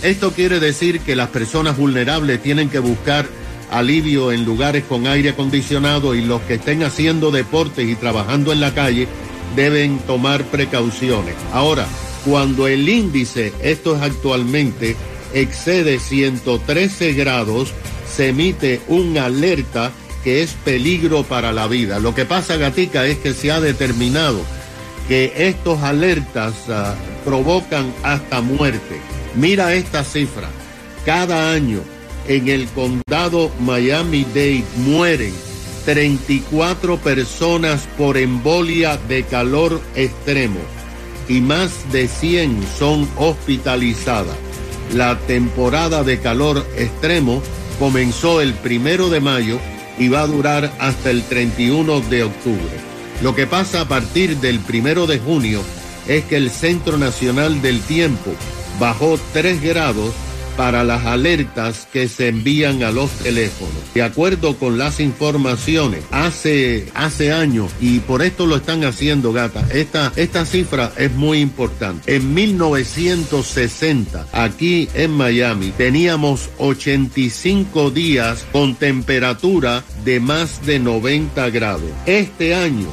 Esto 0.02 0.32
quiere 0.32 0.60
decir 0.60 1.00
que 1.00 1.16
las 1.16 1.30
personas 1.30 1.78
vulnerables 1.78 2.42
tienen 2.42 2.68
que 2.68 2.80
buscar 2.80 3.26
alivio 3.70 4.30
en 4.30 4.44
lugares 4.44 4.84
con 4.84 5.06
aire 5.06 5.30
acondicionado 5.30 6.14
y 6.14 6.20
los 6.20 6.42
que 6.42 6.54
estén 6.56 6.82
haciendo 6.82 7.30
deportes 7.30 7.88
y 7.88 7.94
trabajando 7.94 8.52
en 8.52 8.60
la 8.60 8.74
calle 8.74 9.08
deben 9.56 10.00
tomar 10.00 10.44
precauciones. 10.44 11.34
Ahora, 11.54 11.86
cuando 12.24 12.66
el 12.66 12.88
índice, 12.88 13.52
esto 13.62 13.96
es 13.96 14.02
actualmente, 14.02 14.96
excede 15.34 15.98
113 15.98 17.12
grados, 17.14 17.72
se 18.14 18.28
emite 18.28 18.80
un 18.88 19.18
alerta 19.18 19.92
que 20.24 20.42
es 20.42 20.52
peligro 20.64 21.22
para 21.22 21.52
la 21.52 21.66
vida. 21.66 22.00
Lo 22.00 22.14
que 22.14 22.24
pasa, 22.24 22.56
Gatica, 22.56 23.06
es 23.06 23.18
que 23.18 23.32
se 23.32 23.50
ha 23.50 23.60
determinado 23.60 24.40
que 25.06 25.32
estos 25.36 25.82
alertas 25.82 26.54
ah, 26.68 26.94
provocan 27.24 27.92
hasta 28.02 28.40
muerte. 28.40 29.00
Mira 29.34 29.74
esta 29.74 30.04
cifra. 30.04 30.48
Cada 31.04 31.52
año 31.52 31.80
en 32.26 32.48
el 32.48 32.66
condado 32.68 33.50
Miami-Dade 33.60 34.64
mueren 34.76 35.32
34 35.86 36.98
personas 36.98 37.88
por 37.96 38.18
embolia 38.18 38.98
de 39.08 39.22
calor 39.22 39.80
extremo 39.94 40.77
y 41.28 41.40
más 41.40 41.92
de 41.92 42.08
100 42.08 42.64
son 42.78 43.08
hospitalizadas. 43.16 44.36
La 44.94 45.18
temporada 45.18 46.02
de 46.02 46.18
calor 46.18 46.66
extremo 46.76 47.42
comenzó 47.78 48.40
el 48.40 48.54
primero 48.54 49.10
de 49.10 49.20
mayo 49.20 49.58
y 49.98 50.08
va 50.08 50.22
a 50.22 50.26
durar 50.26 50.72
hasta 50.78 51.10
el 51.10 51.22
31 51.24 52.00
de 52.02 52.24
octubre. 52.24 52.88
Lo 53.22 53.34
que 53.34 53.46
pasa 53.46 53.82
a 53.82 53.88
partir 53.88 54.38
del 54.38 54.60
primero 54.60 55.06
de 55.06 55.18
junio 55.18 55.62
es 56.06 56.24
que 56.24 56.36
el 56.36 56.50
Centro 56.50 56.96
Nacional 56.96 57.60
del 57.60 57.80
Tiempo 57.82 58.32
bajó 58.78 59.18
3 59.32 59.60
grados 59.60 60.14
para 60.58 60.82
las 60.82 61.06
alertas 61.06 61.86
que 61.92 62.08
se 62.08 62.26
envían 62.26 62.82
a 62.82 62.90
los 62.90 63.10
teléfonos. 63.12 63.76
De 63.94 64.02
acuerdo 64.02 64.56
con 64.56 64.76
las 64.76 64.98
informaciones, 64.98 66.02
hace, 66.10 66.88
hace 66.94 67.32
años, 67.32 67.70
y 67.80 68.00
por 68.00 68.22
esto 68.22 68.44
lo 68.44 68.56
están 68.56 68.82
haciendo, 68.82 69.32
gata, 69.32 69.64
esta, 69.72 70.12
esta 70.16 70.44
cifra 70.44 70.92
es 70.96 71.12
muy 71.12 71.38
importante. 71.38 72.16
En 72.16 72.34
1960, 72.34 74.26
aquí 74.32 74.88
en 74.94 75.12
Miami, 75.12 75.70
teníamos 75.70 76.50
85 76.58 77.92
días 77.92 78.44
con 78.50 78.74
temperatura 78.74 79.84
de 80.04 80.18
más 80.18 80.66
de 80.66 80.80
90 80.80 81.50
grados. 81.50 81.90
Este 82.06 82.56
año 82.56 82.88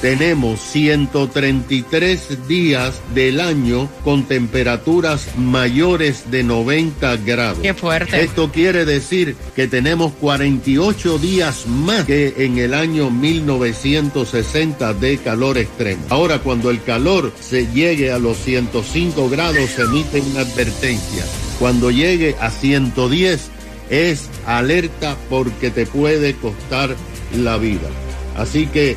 tenemos 0.00 0.58
133 0.60 2.48
días 2.48 3.02
del 3.14 3.40
año 3.40 3.90
con 4.04 4.22
temperaturas 4.24 5.36
mayores 5.36 6.30
de 6.30 6.44
90 6.44 6.90
grados. 7.08 7.09
Qué 7.62 7.74
fuerte. 7.74 8.22
Esto 8.22 8.50
quiere 8.52 8.84
decir 8.84 9.36
que 9.54 9.68
tenemos 9.68 10.12
48 10.14 11.18
días 11.18 11.66
más 11.66 12.04
que 12.04 12.34
en 12.38 12.58
el 12.58 12.74
año 12.74 13.10
1960 13.10 14.94
de 14.94 15.18
calor 15.18 15.58
extremo. 15.58 16.02
Ahora, 16.08 16.38
cuando 16.38 16.70
el 16.70 16.82
calor 16.82 17.32
se 17.40 17.66
llegue 17.68 18.12
a 18.12 18.18
los 18.18 18.36
105 18.38 19.28
grados, 19.28 19.70
se 19.70 19.82
emite 19.82 20.20
una 20.20 20.40
advertencia. 20.40 21.24
Cuando 21.58 21.90
llegue 21.90 22.36
a 22.40 22.50
110, 22.50 23.50
es 23.90 24.28
alerta 24.46 25.16
porque 25.28 25.70
te 25.70 25.86
puede 25.86 26.34
costar 26.34 26.96
la 27.36 27.58
vida. 27.58 27.88
Así 28.36 28.66
que 28.66 28.96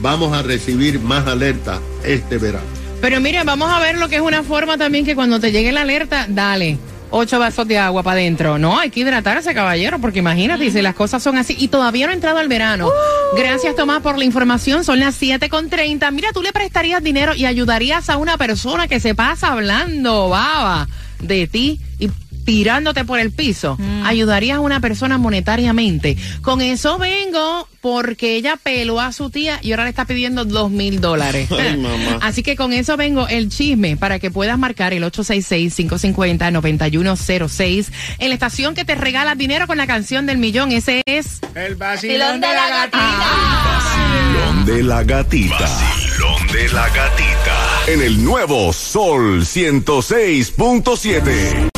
vamos 0.00 0.32
a 0.36 0.42
recibir 0.42 1.00
más 1.00 1.26
alerta 1.26 1.80
este 2.04 2.38
verano. 2.38 2.66
Pero 3.00 3.20
mire, 3.20 3.42
vamos 3.44 3.70
a 3.70 3.80
ver 3.80 3.98
lo 3.98 4.08
que 4.08 4.16
es 4.16 4.22
una 4.22 4.42
forma 4.42 4.78
también 4.78 5.04
que 5.04 5.14
cuando 5.14 5.40
te 5.40 5.52
llegue 5.52 5.72
la 5.72 5.82
alerta, 5.82 6.26
dale. 6.28 6.78
Ocho 7.16 7.38
vasos 7.38 7.68
de 7.68 7.78
agua 7.78 8.02
para 8.02 8.18
adentro. 8.18 8.58
No, 8.58 8.76
hay 8.76 8.90
que 8.90 8.98
hidratarse, 8.98 9.54
caballero, 9.54 10.00
porque 10.00 10.18
imagínate, 10.18 10.68
si 10.72 10.82
las 10.82 10.96
cosas 10.96 11.22
son 11.22 11.38
así. 11.38 11.54
Y 11.56 11.68
todavía 11.68 12.06
no 12.06 12.10
ha 12.10 12.14
entrado 12.16 12.40
el 12.40 12.48
verano. 12.48 12.90
Gracias, 13.36 13.76
Tomás, 13.76 14.02
por 14.02 14.18
la 14.18 14.24
información. 14.24 14.82
Son 14.82 14.98
las 14.98 15.22
7.30. 15.22 16.10
Mira, 16.10 16.32
tú 16.32 16.42
le 16.42 16.52
prestarías 16.52 17.00
dinero 17.04 17.32
y 17.36 17.44
ayudarías 17.44 18.10
a 18.10 18.16
una 18.16 18.36
persona 18.36 18.88
que 18.88 18.98
se 18.98 19.14
pasa 19.14 19.52
hablando, 19.52 20.28
baba, 20.28 20.88
de 21.20 21.46
ti 21.46 21.78
y 22.00 22.10
tirándote 22.44 23.04
por 23.04 23.18
el 23.18 23.32
piso. 23.32 23.76
Ayudarías 24.04 24.58
a 24.58 24.60
una 24.60 24.78
persona 24.80 25.18
monetariamente. 25.18 26.16
Con 26.42 26.60
eso 26.60 26.98
vengo 26.98 27.66
porque 27.80 28.36
ella 28.36 28.56
peló 28.62 29.00
a 29.00 29.12
su 29.12 29.30
tía 29.30 29.58
y 29.62 29.70
ahora 29.72 29.84
le 29.84 29.90
está 29.90 30.04
pidiendo 30.06 30.44
dos 30.44 30.70
mil 30.70 31.00
dólares. 31.00 31.48
Ay, 31.52 31.76
mamá. 31.82 32.18
Así 32.22 32.42
que 32.42 32.56
con 32.56 32.72
eso 32.72 32.96
vengo 32.96 33.28
el 33.28 33.50
chisme 33.50 33.96
para 33.96 34.18
que 34.18 34.30
puedas 34.30 34.58
marcar 34.58 34.92
el 34.94 35.04
866-550-9106 35.04 37.86
en 38.18 38.28
la 38.28 38.34
estación 38.34 38.74
que 38.74 38.84
te 38.84 38.94
regala 38.94 39.34
dinero 39.34 39.66
con 39.66 39.76
la 39.76 39.86
canción 39.86 40.26
del 40.26 40.38
millón. 40.38 40.72
Ese 40.72 41.02
es... 41.06 41.40
El 41.54 41.76
Vacilón 41.76 42.40
de 42.40 42.48
la 42.48 42.68
gatita. 42.68 43.30
Vacilón 43.66 44.64
de 44.64 44.82
la 44.82 45.04
gatita. 45.04 45.58
Vacilón 45.58 46.46
de 46.52 46.68
la 46.70 46.88
gatita. 46.88 47.82
En 47.86 48.00
el 48.00 48.24
nuevo 48.24 48.72
Sol 48.72 49.42
106.7. 49.42 51.68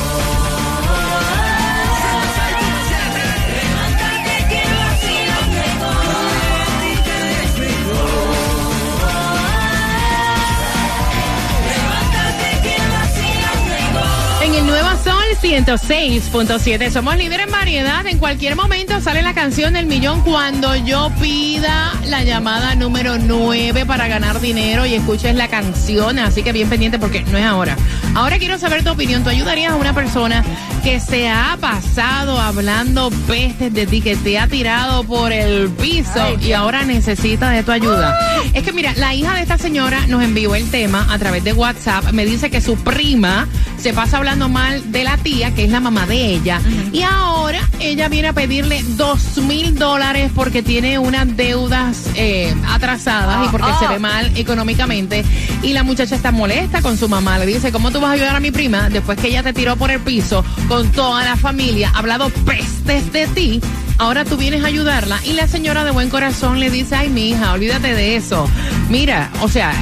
106.7. 15.47 16.91
Somos 16.91 17.15
líderes 17.15 17.45
en 17.45 17.51
variedad. 17.53 18.05
En 18.05 18.17
cualquier 18.17 18.57
momento 18.57 18.99
sale 18.99 19.21
la 19.21 19.33
canción 19.33 19.75
del 19.75 19.85
millón 19.85 20.21
cuando 20.21 20.75
yo 20.75 21.09
pida 21.21 21.93
la 22.05 22.21
llamada 22.25 22.75
número 22.75 23.17
9 23.17 23.85
para 23.85 24.09
ganar 24.09 24.41
dinero 24.41 24.85
y 24.85 24.95
escuches 24.95 25.35
la 25.35 25.47
canción. 25.47 26.19
Así 26.19 26.43
que 26.43 26.51
bien 26.51 26.67
pendiente 26.67 26.99
porque 26.99 27.23
no 27.23 27.37
es 27.37 27.45
ahora. 27.45 27.77
Ahora 28.13 28.39
quiero 28.39 28.57
saber 28.57 28.83
tu 28.83 28.91
opinión. 28.91 29.23
¿Tú 29.23 29.29
ayudarías 29.29 29.71
a 29.71 29.75
una 29.77 29.93
persona 29.93 30.43
que 30.87 31.01
se 31.01 31.27
ha 31.27 31.57
pasado 31.59 32.39
hablando 32.39 33.09
pestes 33.27 33.73
de 33.73 33.85
ti, 33.85 33.99
que 33.99 34.15
te 34.15 34.39
ha 34.39 34.47
tirado 34.47 35.03
por 35.03 35.33
el 35.33 35.69
piso 35.69 36.37
y 36.39 36.53
ahora 36.53 36.83
necesita 36.83 37.49
de 37.49 37.61
tu 37.61 37.73
ayuda? 37.73 38.17
Es 38.53 38.63
que 38.63 38.71
mira, 38.71 38.93
la 38.95 39.13
hija 39.13 39.33
de 39.33 39.41
esta 39.41 39.57
señora 39.57 40.07
nos 40.07 40.23
envió 40.23 40.55
el 40.55 40.71
tema 40.71 41.05
a 41.11 41.19
través 41.19 41.43
de 41.43 41.51
WhatsApp. 41.51 42.13
Me 42.13 42.25
dice 42.25 42.49
que 42.49 42.61
su 42.61 42.77
prima 42.77 43.49
se 43.77 43.91
pasa 43.91 44.15
hablando 44.15 44.47
mal 44.47 44.93
de 44.93 45.03
la 45.03 45.17
tía, 45.17 45.53
que 45.53 45.65
es 45.65 45.71
la 45.71 45.81
mamá 45.81 46.05
de 46.05 46.15
ella, 46.15 46.61
y 46.93 47.01
ahora 47.01 47.59
ella 47.81 48.07
viene 48.07 48.29
a 48.29 48.33
pedirle 48.33 48.81
dos 48.95 49.37
mil 49.37 49.77
dólares 49.77 50.31
porque 50.33 50.63
tiene 50.63 50.99
unas 50.99 51.35
deudas 51.35 52.09
eh, 52.15 52.55
atrasadas 52.69 53.45
y 53.45 53.49
porque 53.49 53.67
se 53.77 53.87
ve 53.87 53.99
mal 53.99 54.31
económicamente. 54.37 55.25
Y 55.63 55.73
la 55.73 55.83
muchacha 55.83 56.15
está 56.15 56.31
molesta 56.31 56.81
con 56.81 56.97
su 56.97 57.09
mamá. 57.09 57.37
Le 57.39 57.45
dice, 57.45 57.71
¿cómo 57.71 57.91
tú 57.91 57.99
vas 57.99 58.11
a 58.11 58.13
ayudar 58.13 58.35
a 58.35 58.39
mi 58.39 58.51
prima 58.51 58.89
después 58.89 59.19
que 59.19 59.27
ella 59.27 59.43
te 59.43 59.53
tiró 59.53 59.75
por 59.75 59.91
el 59.91 59.99
piso 59.99 60.45
con 60.67 60.76
toda 60.83 61.23
la 61.23 61.35
familia, 61.35 61.91
ha 61.93 61.99
hablado 61.99 62.29
pestes 62.29 63.11
de 63.11 63.27
ti? 63.27 63.61
Ahora 63.97 64.25
tú 64.25 64.37
vienes 64.37 64.63
a 64.63 64.67
ayudarla 64.67 65.19
y 65.25 65.33
la 65.33 65.47
señora 65.47 65.83
de 65.83 65.91
buen 65.91 66.09
corazón 66.09 66.59
le 66.59 66.69
dice, 66.69 66.95
ay, 66.95 67.09
mi 67.09 67.29
hija, 67.29 67.53
olvídate 67.53 67.95
de 67.95 68.15
eso. 68.15 68.47
Mira, 68.89 69.31
o 69.41 69.49
sea, 69.49 69.73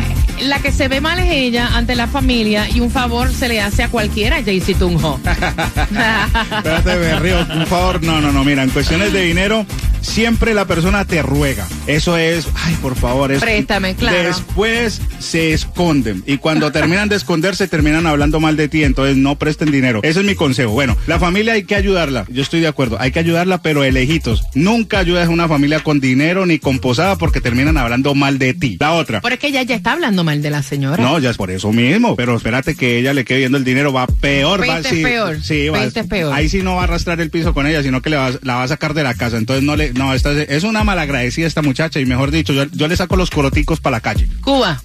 la 0.41 0.59
que 0.59 0.71
se 0.71 0.87
ve 0.87 1.01
mal 1.01 1.19
es 1.19 1.31
ella 1.31 1.75
ante 1.75 1.95
la 1.95 2.07
familia 2.07 2.69
y 2.69 2.79
un 2.79 2.91
favor 2.91 3.31
se 3.31 3.47
le 3.47 3.61
hace 3.61 3.83
a 3.83 3.89
cualquiera, 3.89 4.43
Jaycee 4.43 4.75
Tunjo. 4.75 5.19
Espérate, 5.25 6.95
me. 6.95 7.35
Un 7.59 7.67
favor, 7.67 8.01
no, 8.03 8.21
no, 8.21 8.31
no. 8.31 8.43
Mira, 8.43 8.63
en 8.63 8.69
cuestiones 8.69 9.11
de 9.13 9.21
dinero, 9.23 9.65
siempre 10.05 10.53
la 10.53 10.65
persona 10.65 11.05
te 11.05 11.21
ruega. 11.21 11.67
Eso 11.87 12.17
es, 12.17 12.47
ay, 12.55 12.75
por 12.81 12.95
favor, 12.95 13.31
es. 13.31 13.41
Préstame, 13.41 13.95
claro. 13.95 14.17
Después 14.17 15.01
se 15.19 15.53
esconden. 15.53 16.23
Y 16.25 16.37
cuando 16.37 16.71
terminan 16.73 17.09
de 17.09 17.15
esconderse, 17.15 17.67
terminan 17.67 18.07
hablando 18.07 18.39
mal 18.39 18.55
de 18.55 18.67
ti. 18.67 18.83
Entonces 18.83 19.17
no 19.17 19.37
presten 19.37 19.71
dinero. 19.71 19.99
Ese 20.03 20.19
es 20.19 20.25
mi 20.25 20.35
consejo. 20.35 20.71
Bueno, 20.71 20.95
la 21.07 21.19
familia 21.19 21.53
hay 21.53 21.63
que 21.63 21.75
ayudarla. 21.75 22.25
Yo 22.29 22.41
estoy 22.41 22.61
de 22.61 22.67
acuerdo. 22.67 22.97
Hay 22.99 23.11
que 23.11 23.19
ayudarla, 23.19 23.61
pero 23.61 23.81
de 23.81 23.91
lejitos. 23.91 24.43
Nunca 24.53 24.99
ayudes 24.99 25.27
a 25.27 25.29
una 25.29 25.47
familia 25.47 25.81
con 25.81 25.99
dinero 25.99 26.45
ni 26.45 26.59
con 26.59 26.79
posada 26.79 27.17
porque 27.17 27.41
terminan 27.41 27.77
hablando 27.77 28.15
mal 28.15 28.37
de 28.37 28.53
ti. 28.53 28.77
La 28.79 28.93
otra. 28.93 29.21
Pero 29.21 29.35
es 29.35 29.39
que 29.39 29.47
ella 29.47 29.63
ya 29.63 29.75
está 29.75 29.93
hablando 29.93 30.23
mal 30.23 30.41
de 30.41 30.49
la 30.49 30.63
señora. 30.63 31.03
No, 31.03 31.19
ya 31.19 31.31
es 31.31 31.37
por 31.37 31.51
eso 31.51 31.71
mismo. 31.71 32.15
Pero 32.15 32.35
espérate 32.35 32.75
que 32.75 32.99
ella 32.99 33.13
le 33.13 33.25
quede 33.25 33.39
viendo 33.39 33.57
el 33.57 33.63
dinero, 33.63 33.91
va 33.91 34.07
peor. 34.07 34.61
va, 34.67 34.83
sí, 34.83 35.03
peor. 35.03 35.41
Sí, 35.43 35.69
va. 35.69 35.85
Peor. 36.09 36.33
Ahí 36.33 36.49
sí 36.49 36.61
no 36.61 36.75
va 36.75 36.81
a 36.81 36.83
arrastrar 36.83 37.21
el 37.21 37.29
piso 37.29 37.53
con 37.53 37.65
ella, 37.65 37.81
sino 37.81 38.01
que 38.01 38.09
le 38.09 38.17
va, 38.17 38.31
la 38.41 38.55
va 38.55 38.63
a 38.63 38.67
sacar 38.67 38.93
de 38.93 39.03
la 39.03 39.13
casa. 39.13 39.37
Entonces 39.37 39.63
no 39.63 39.75
le, 39.75 39.93
no, 39.95 40.13
esta 40.13 40.31
es, 40.31 40.49
es 40.49 40.63
una 40.63 40.83
malagradecida 40.83 41.47
esta 41.47 41.61
muchacha 41.61 41.99
y 41.99 42.05
mejor 42.05 42.31
dicho, 42.31 42.53
yo, 42.53 42.65
yo 42.65 42.87
le 42.87 42.97
saco 42.97 43.15
los 43.15 43.29
coroticos 43.29 43.79
para 43.79 43.97
la 43.97 44.01
calle. 44.01 44.27
Cuba. 44.41 44.81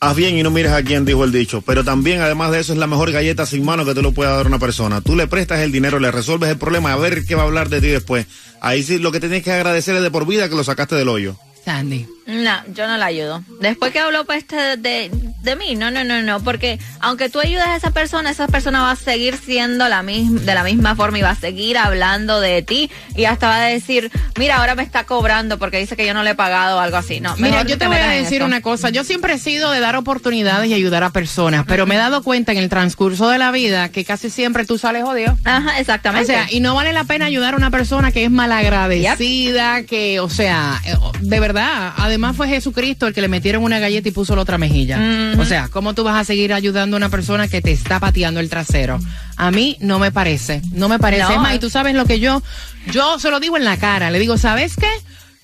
Haz 0.00 0.16
bien 0.16 0.36
y 0.36 0.42
no 0.42 0.50
mires 0.50 0.72
a 0.72 0.82
quién 0.82 1.04
dijo 1.04 1.24
el 1.24 1.32
dicho. 1.32 1.62
Pero 1.62 1.82
también, 1.82 2.20
además 2.20 2.52
de 2.52 2.60
eso, 2.60 2.72
es 2.72 2.78
la 2.78 2.86
mejor 2.86 3.10
galleta 3.10 3.46
sin 3.46 3.64
mano 3.64 3.84
que 3.84 3.94
te 3.94 4.02
lo 4.02 4.12
pueda 4.12 4.36
dar 4.36 4.46
una 4.46 4.58
persona. 4.58 5.00
Tú 5.00 5.16
le 5.16 5.26
prestas 5.26 5.60
el 5.60 5.72
dinero, 5.72 5.98
le 5.98 6.10
resuelves 6.10 6.50
el 6.50 6.58
problema, 6.58 6.92
a 6.92 6.96
ver 6.96 7.24
qué 7.24 7.34
va 7.34 7.42
a 7.42 7.46
hablar 7.46 7.68
de 7.68 7.80
ti 7.80 7.88
después. 7.88 8.26
Ahí 8.60 8.82
sí 8.82 8.98
lo 8.98 9.12
que 9.12 9.20
tienes 9.20 9.42
que 9.42 9.52
agradecer 9.52 9.96
es 9.96 10.02
de 10.02 10.10
por 10.10 10.26
vida 10.26 10.48
que 10.48 10.56
lo 10.56 10.64
sacaste 10.64 10.94
del 10.94 11.08
hoyo. 11.08 11.36
Sandy. 11.64 12.06
No, 12.26 12.52
yo 12.74 12.86
no 12.86 12.96
la 12.98 13.06
ayudo. 13.06 13.42
Después 13.60 13.92
que 13.92 13.98
habló 13.98 14.24
pues 14.26 14.46
de, 14.46 14.76
de, 14.76 15.10
de 15.44 15.56
mí, 15.56 15.76
no, 15.76 15.90
no, 15.90 16.02
no, 16.04 16.22
no, 16.22 16.40
porque 16.40 16.78
aunque 17.00 17.28
tú 17.28 17.40
ayudes 17.40 17.64
a 17.64 17.76
esa 17.76 17.90
persona, 17.90 18.30
esa 18.30 18.46
persona 18.48 18.82
va 18.82 18.90
a 18.92 18.96
seguir 18.96 19.36
siendo 19.36 19.88
la 19.88 20.02
misma, 20.02 20.40
de 20.40 20.54
la 20.54 20.64
misma 20.64 20.96
forma 20.96 21.18
y 21.18 21.22
va 21.22 21.30
a 21.30 21.34
seguir 21.36 21.78
hablando 21.78 22.40
de 22.40 22.62
ti 22.62 22.90
y 23.14 23.26
hasta 23.26 23.48
va 23.48 23.56
a 23.56 23.66
decir, 23.66 24.10
mira, 24.38 24.56
ahora 24.56 24.74
me 24.74 24.82
está 24.82 25.04
cobrando 25.04 25.58
porque 25.58 25.78
dice 25.78 25.96
que 25.96 26.06
yo 26.06 26.14
no 26.14 26.22
le 26.22 26.30
he 26.30 26.34
pagado 26.34 26.78
o 26.78 26.80
algo 26.80 26.96
así. 26.96 27.20
No, 27.20 27.36
Mira, 27.36 27.62
yo 27.64 27.78
te 27.78 27.86
voy 27.86 27.96
a 27.96 28.08
decir 28.08 28.42
una 28.42 28.60
cosa. 28.60 28.90
Yo 28.90 29.04
siempre 29.04 29.34
he 29.34 29.38
sido 29.38 29.70
de 29.70 29.80
dar 29.80 29.96
oportunidades 29.96 30.68
y 30.70 30.74
ayudar 30.74 31.02
a 31.04 31.10
personas, 31.10 31.64
pero 31.68 31.86
me 31.86 31.94
he 31.94 31.98
dado 31.98 32.22
cuenta 32.22 32.52
en 32.52 32.58
el 32.58 32.68
transcurso 32.68 33.28
de 33.28 33.38
la 33.38 33.50
vida 33.50 33.88
que 33.90 34.04
casi 34.04 34.30
siempre 34.30 34.64
tú 34.64 34.78
sales 34.78 35.02
jodido. 35.04 35.36
Ajá, 35.44 35.74
O 35.76 35.80
exactamente. 35.80 36.26
sea, 36.26 36.46
y 36.50 36.60
no 36.60 36.74
vale 36.74 36.92
la 36.92 37.04
pena 37.04 37.26
ayudar 37.26 37.54
a 37.54 37.56
una 37.56 37.70
persona 37.70 38.10
que 38.12 38.24
es 38.24 38.30
malagradecida, 38.30 39.82
que, 39.84 40.20
o 40.20 40.28
sea, 40.28 40.80
eh, 40.86 40.94
de 41.20 41.40
verdad, 41.40 41.92
además 41.96 42.36
fue 42.36 42.48
Jesucristo 42.48 43.06
el 43.06 43.14
que 43.14 43.20
le 43.20 43.28
metieron 43.28 43.62
una 43.62 43.78
galleta 43.78 44.08
y 44.08 44.12
puso 44.12 44.34
la 44.36 44.42
otra 44.42 44.58
mejilla. 44.58 44.98
O 45.38 45.44
sea, 45.44 45.68
¿cómo 45.68 45.94
tú 45.94 46.04
vas 46.04 46.20
a 46.20 46.24
seguir 46.24 46.52
ayudando 46.52 46.96
a 46.96 46.98
una 46.98 47.08
persona 47.08 47.48
que 47.48 47.60
te 47.60 47.72
está 47.72 48.00
pateando 48.00 48.40
el 48.40 48.48
trasero? 48.48 48.98
A 49.36 49.50
mí 49.50 49.76
no 49.80 49.98
me 49.98 50.12
parece, 50.12 50.62
no 50.72 50.88
me 50.88 50.98
parece. 50.98 51.24
No. 51.24 51.30
Es 51.30 51.38
más, 51.38 51.54
y 51.54 51.58
tú 51.58 51.70
sabes 51.70 51.94
lo 51.94 52.06
que 52.06 52.20
yo, 52.20 52.42
yo 52.90 53.18
se 53.18 53.30
lo 53.30 53.40
digo 53.40 53.56
en 53.56 53.64
la 53.64 53.76
cara, 53.76 54.10
le 54.10 54.18
digo, 54.18 54.38
¿sabes 54.38 54.76
qué? 54.76 54.90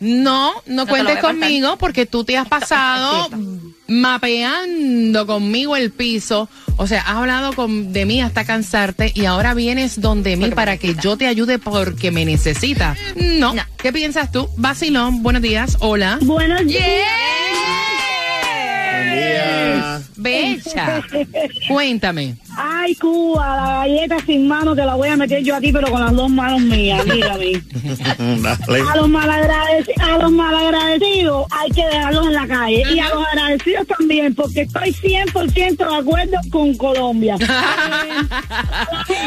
No, 0.00 0.54
no, 0.66 0.87
cuentes 0.87 1.18
conmigo 1.18 1.76
porque 1.76 2.06
tú 2.06 2.25
te 2.25 2.38
has 2.38 2.49
pasado 2.49 3.28
mapeando 3.87 5.26
conmigo 5.26 5.76
el 5.76 5.90
piso. 5.90 6.49
O 6.78 6.87
sea, 6.87 7.02
has 7.02 7.16
hablado 7.16 7.52
con, 7.52 7.92
de 7.92 8.06
mí 8.06 8.23
hasta 8.23 8.47
cansarte 8.47 9.12
y 9.14 9.26
ahora 9.26 9.52
vienes 9.52 10.00
donde 10.00 10.37
mí 10.37 10.44
Porque 10.44 10.56
para 10.56 10.76
que 10.78 10.94
yo 10.94 11.18
te 11.18 11.26
ayude 11.26 11.59
porque 11.59 12.11
me 12.11 12.25
necesitas. 12.25 12.97
No. 13.14 13.52
No. 13.52 13.62
¿Qué 13.76 13.92
piensas 13.92 14.32
tú? 14.32 14.49
Vacilón, 14.56 15.23
buenos 15.23 15.42
días. 15.42 15.76
Hola. 15.80 16.18
Buenos 16.23 16.66
días. 16.66 16.80
Becha. 20.17 21.02
Cuéntame. 21.69 22.37
Ay, 22.57 22.95
Cuba, 22.97 23.57
la 23.57 23.73
galleta 23.87 24.19
sin 24.26 24.47
mano 24.49 24.75
te 24.75 24.85
la 24.85 24.95
voy 24.95 25.09
a 25.09 25.17
meter 25.17 25.43
yo 25.43 25.57
a 25.57 25.61
ti, 25.61 25.73
pero 25.73 25.90
con 25.90 26.00
las 26.00 26.14
dos 26.14 26.29
manos 26.29 26.61
mías, 26.61 27.07
mírame. 27.07 27.62
Dale. 28.19 28.81
A 28.81 28.97
los, 28.97 29.11
a 30.00 30.19
los 30.19 30.33
malagradecidos 30.33 31.47
hay 31.50 31.71
que 31.71 31.87
dejarlos 31.87 32.26
en 32.26 32.33
la 32.35 32.47
calle. 32.47 32.83
Y 32.93 32.99
a 32.99 33.09
los 33.09 33.25
agradecidos 33.26 33.87
también, 33.87 34.35
porque 34.35 34.62
estoy 34.62 34.90
100% 34.90 35.76
de 35.76 35.97
acuerdo 35.97 36.37
con 36.50 36.75
Colombia. 36.76 37.37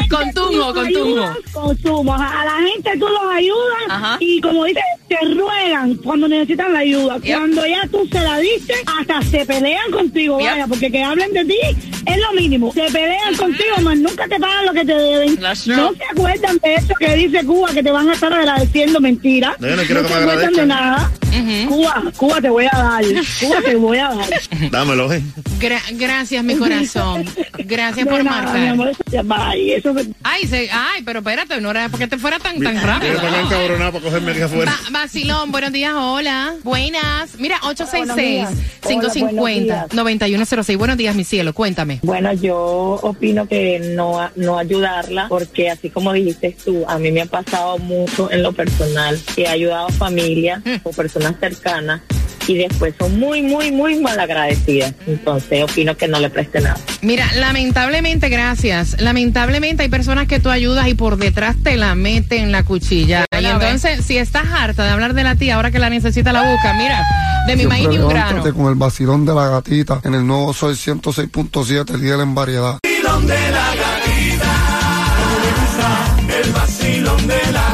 Con 0.08 0.32
Tunjo, 0.32 0.72
con 0.72 0.92
Tunjo. 0.92 1.34
Consumo. 1.52 2.14
A 2.14 2.44
la 2.44 2.58
gente 2.68 2.92
tú 2.98 3.06
los 3.06 3.34
ayudas 3.34 3.82
Ajá. 3.88 4.16
y 4.20 4.40
como 4.40 4.64
dices, 4.64 4.82
te 5.20 5.34
ruegan 5.34 5.94
cuando 5.96 6.28
necesitan 6.28 6.72
la 6.72 6.80
ayuda. 6.80 7.18
Yep. 7.18 7.36
Cuando 7.38 7.66
ya 7.66 7.88
tú 7.90 8.06
se 8.10 8.20
la 8.20 8.38
diste, 8.38 8.74
hasta 8.98 9.22
se 9.22 9.44
pelean 9.46 9.90
contigo, 9.90 10.38
Yep. 10.38 10.48
vaya, 10.50 10.66
porque 10.66 10.90
que 10.90 11.02
hablen 11.02 11.32
de 11.32 11.44
ti 11.44 11.58
es 12.06 12.18
lo 12.18 12.32
mínimo. 12.32 12.72
Se 12.72 12.82
pelean 12.92 13.34
contigo, 13.36 13.76
más 13.82 13.98
nunca 13.98 14.26
te 14.28 14.38
pagan 14.38 14.66
lo 14.66 14.72
que 14.72 14.84
te 14.84 14.94
deben. 14.94 15.38
No 15.40 15.54
se 15.54 16.04
acuerdan 16.12 16.58
de 16.62 16.74
eso 16.74 16.94
que 16.98 17.14
dice 17.16 17.44
Cuba, 17.44 17.70
que 17.72 17.82
te 17.82 17.90
van 17.90 18.08
a 18.08 18.12
estar 18.14 18.32
agradeciendo 18.32 19.00
mentira. 19.00 19.56
No, 19.58 19.68
yo 19.68 19.76
no 19.76 19.82
quiero 19.82 20.02
que 20.02 20.08
se 20.08 20.14
me 20.14 20.20
acuerdan 20.20 20.52
de 20.54 20.62
agradezcan. 20.62 21.23
Cuba, 21.68 22.02
Cuba 22.16 22.40
te 22.40 22.48
voy 22.50 22.66
a 22.70 22.76
dar. 22.76 23.04
Cuba 23.40 23.60
te 23.62 23.74
voy 23.76 23.98
a 23.98 24.08
dar. 24.10 24.28
Dámelo, 24.70 25.12
eh. 25.12 25.22
Gra- 25.60 25.82
gracias, 25.92 26.44
mi 26.44 26.56
corazón. 26.56 27.24
Gracias 27.58 28.06
por 28.06 28.22
mi 28.22 28.28
marcar. 28.28 28.68
amor, 28.68 28.90
eso 28.90 29.94
me- 29.94 30.04
Ay, 30.22 30.46
se- 30.46 30.68
ay, 30.70 31.02
pero 31.04 31.20
espérate, 31.20 31.60
no 31.60 31.70
era 31.70 31.88
porque 31.88 32.06
te 32.06 32.18
fuera 32.18 32.38
tan, 32.38 32.60
tan 32.60 32.80
rápido. 32.82 33.18
Acá 33.18 33.40
encabronado 33.40 33.92
para 33.92 34.04
cogerme 34.04 34.32
aquí 34.32 34.40
afuera. 34.42 34.72
Va- 34.72 35.00
Vacilón, 35.00 35.50
buenos 35.52 35.72
días, 35.72 35.94
hola. 35.96 36.54
Buenas. 36.62 37.38
Mira, 37.38 37.58
Buenos 37.62 38.16
días. 38.16 38.50
866-550-9106. 38.82 40.76
Buenos 40.76 40.96
días, 40.96 41.14
mi 41.16 41.24
cielo, 41.24 41.52
cuéntame. 41.52 42.00
Bueno, 42.02 42.32
yo 42.34 42.56
opino 43.02 43.46
que 43.46 43.78
no, 43.94 44.30
no 44.36 44.58
ayudarla 44.58 45.26
porque 45.28 45.70
así 45.70 45.90
como 45.90 46.12
dijiste 46.12 46.56
tú, 46.64 46.84
a 46.86 46.98
mí 46.98 47.10
me 47.10 47.22
ha 47.22 47.26
pasado 47.26 47.78
mucho 47.78 48.30
en 48.30 48.42
lo 48.42 48.52
personal 48.52 49.18
que 49.34 49.42
he 49.42 49.48
ayudado 49.48 49.86
a 49.88 49.92
familias 49.92 50.62
o 50.82 50.90
personas 50.90 51.23
cercanas 51.32 52.02
y 52.46 52.56
después 52.56 52.94
son 52.98 53.18
muy, 53.18 53.42
muy, 53.42 53.70
muy 53.70 54.00
mal 54.00 54.18
agradecidas. 54.18 54.94
Entonces 55.06 55.62
opino 55.62 55.96
que 55.96 56.08
no 56.08 56.20
le 56.20 56.30
preste 56.30 56.60
nada. 56.60 56.76
Mira, 57.02 57.26
lamentablemente, 57.34 58.28
gracias. 58.28 59.00
Lamentablemente 59.00 59.82
hay 59.82 59.88
personas 59.88 60.26
que 60.26 60.40
tú 60.40 60.50
ayudas 60.50 60.88
y 60.88 60.94
por 60.94 61.16
detrás 61.16 61.56
te 61.62 61.76
la 61.76 61.94
meten 61.94 62.52
la 62.52 62.62
cuchilla. 62.62 63.24
Y 63.40 63.44
entonces, 63.44 64.04
si 64.04 64.18
estás 64.18 64.44
harta 64.52 64.84
de 64.84 64.90
hablar 64.90 65.14
de 65.14 65.24
la 65.24 65.36
tía, 65.36 65.56
ahora 65.56 65.70
que 65.70 65.78
la 65.78 65.90
necesita 65.90 66.32
la 66.32 66.50
busca, 66.50 66.74
mira, 66.74 67.02
de 67.46 67.56
mi 67.56 67.66
maíz 67.66 67.88
ni 67.88 67.98
un 67.98 68.08
grano. 68.08 68.42
con 68.54 68.66
el 68.66 68.74
vacilón 68.74 69.24
de 69.24 69.34
la 69.34 69.48
gatita 69.48 70.00
en 70.04 70.14
el 70.14 70.26
nuevo 70.26 70.52
Sol 70.52 70.74
106.7, 70.74 71.98
líder 71.98 72.20
en 72.20 72.34
variedad. 72.34 72.78
vacilón 72.82 73.26
de 73.26 73.50
la 73.50 73.74
gatita. 73.76 74.74
El 76.42 76.52
vacilón 76.52 77.26
de 77.26 77.52
la 77.52 77.73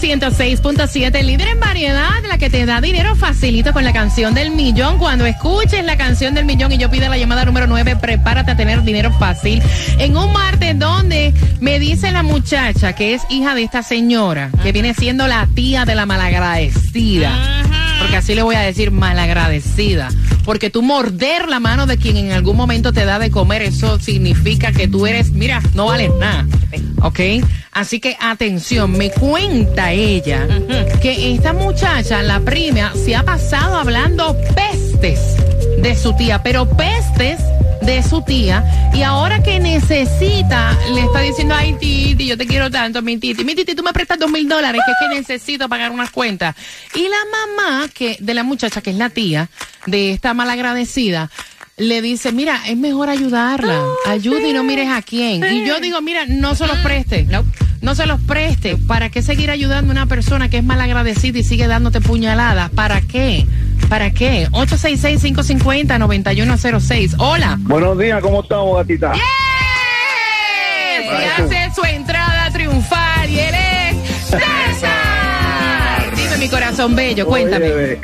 106.7, 0.00 1.22
líder 1.22 1.48
en 1.48 1.60
variedad, 1.60 2.22
la 2.26 2.38
que 2.38 2.48
te 2.48 2.64
da 2.64 2.80
dinero 2.80 3.14
facilito 3.16 3.74
con 3.74 3.84
la 3.84 3.92
canción 3.92 4.32
del 4.32 4.50
millón. 4.50 4.98
Cuando 4.98 5.26
escuches 5.26 5.84
la 5.84 5.98
canción 5.98 6.34
del 6.34 6.46
millón 6.46 6.72
y 6.72 6.78
yo 6.78 6.90
pida 6.90 7.10
la 7.10 7.18
llamada 7.18 7.44
número 7.44 7.66
9, 7.66 7.96
prepárate 7.96 8.52
a 8.52 8.56
tener 8.56 8.82
dinero 8.82 9.12
fácil. 9.18 9.62
En 9.98 10.16
un 10.16 10.32
martes 10.32 10.78
donde 10.78 11.34
me 11.60 11.78
dice 11.78 12.12
la 12.12 12.22
muchacha 12.22 12.94
que 12.94 13.12
es 13.12 13.22
hija 13.28 13.54
de 13.54 13.62
esta 13.62 13.82
señora, 13.82 14.50
que 14.62 14.72
viene 14.72 14.94
siendo 14.94 15.26
la 15.26 15.46
tía 15.54 15.84
de 15.84 15.94
la 15.94 16.06
malagradecida. 16.06 17.59
Porque 18.10 18.18
así 18.18 18.34
le 18.34 18.42
voy 18.42 18.56
a 18.56 18.62
decir 18.62 18.90
malagradecida. 18.90 20.08
Porque 20.44 20.68
tú 20.68 20.82
morder 20.82 21.48
la 21.48 21.60
mano 21.60 21.86
de 21.86 21.96
quien 21.96 22.16
en 22.16 22.32
algún 22.32 22.56
momento 22.56 22.92
te 22.92 23.04
da 23.04 23.20
de 23.20 23.30
comer, 23.30 23.62
eso 23.62 24.00
significa 24.00 24.72
que 24.72 24.88
tú 24.88 25.06
eres, 25.06 25.30
mira, 25.30 25.62
no 25.74 25.86
vales 25.86 26.10
nada. 26.18 26.44
¿Ok? 27.02 27.20
Así 27.70 28.00
que 28.00 28.16
atención, 28.20 28.90
me 28.90 29.12
cuenta 29.12 29.92
ella 29.92 30.48
que 31.00 31.34
esta 31.34 31.52
muchacha, 31.52 32.20
la 32.24 32.40
prima, 32.40 32.94
se 32.96 33.14
ha 33.14 33.22
pasado 33.22 33.76
hablando 33.76 34.36
pestes 34.56 35.36
de 35.80 35.94
su 35.94 36.12
tía, 36.16 36.42
pero 36.42 36.68
pestes 36.68 37.38
de 37.82 38.02
su 38.02 38.22
tía 38.22 38.90
y 38.94 39.02
ahora 39.02 39.42
que 39.42 39.58
necesita 39.58 40.76
le 40.94 41.02
está 41.02 41.20
diciendo 41.20 41.54
ay 41.56 41.74
titi 41.74 42.26
yo 42.26 42.36
te 42.36 42.46
quiero 42.46 42.70
tanto 42.70 43.02
mi 43.02 43.16
titi 43.18 43.44
mi 43.44 43.54
titi 43.54 43.74
tú 43.74 43.82
me 43.82 43.92
prestas 43.92 44.18
dos 44.18 44.30
mil 44.30 44.48
dólares 44.48 44.82
que 44.84 44.92
es 44.92 44.98
que 44.98 45.18
necesito 45.18 45.68
pagar 45.68 45.90
unas 45.90 46.10
cuentas 46.10 46.54
y 46.94 47.02
la 47.02 47.56
mamá 47.56 47.88
que 47.92 48.16
de 48.20 48.34
la 48.34 48.44
muchacha 48.44 48.80
que 48.82 48.90
es 48.90 48.96
la 48.96 49.10
tía 49.10 49.48
de 49.86 50.12
esta 50.12 50.34
malagradecida 50.34 51.30
le 51.80 52.02
dice, 52.02 52.30
mira, 52.30 52.60
es 52.66 52.76
mejor 52.76 53.08
ayudarla. 53.08 53.82
Ayuda 54.06 54.46
y 54.46 54.52
no 54.52 54.62
mires 54.62 54.90
a 54.90 55.00
quién. 55.00 55.42
Y 55.42 55.66
yo 55.66 55.80
digo, 55.80 56.02
mira, 56.02 56.26
no 56.26 56.54
se 56.54 56.66
los 56.66 56.76
preste. 56.78 57.24
No, 57.24 57.42
no 57.80 57.94
se 57.94 58.06
los 58.06 58.20
preste. 58.20 58.76
¿Para 58.76 59.08
qué 59.08 59.22
seguir 59.22 59.50
ayudando 59.50 59.90
a 59.90 59.92
una 59.92 60.06
persona 60.06 60.50
que 60.50 60.58
es 60.58 60.64
malagradecida 60.64 61.38
y 61.38 61.42
sigue 61.42 61.66
dándote 61.66 62.00
puñaladas? 62.02 62.70
¿Para 62.70 63.00
qué? 63.00 63.46
¿Para 63.88 64.10
qué? 64.12 64.46
866-550-9106. 64.50 67.14
Hola. 67.18 67.56
Buenos 67.60 67.98
días, 67.98 68.20
¿cómo 68.22 68.42
estamos, 68.42 68.76
gatita? 68.76 69.14
Se 71.02 71.10
hace 71.42 71.74
su 71.74 71.82
entrada 71.84 72.50
triunfal 72.52 73.30
y 73.30 73.40
él 73.40 73.54
es 73.54 73.96
César. 74.26 74.90
Dime 76.14 76.36
mi 76.38 76.48
corazón 76.48 76.94
bello, 76.94 77.26
cuéntame. 77.26 77.72
Óyeme, 77.72 77.98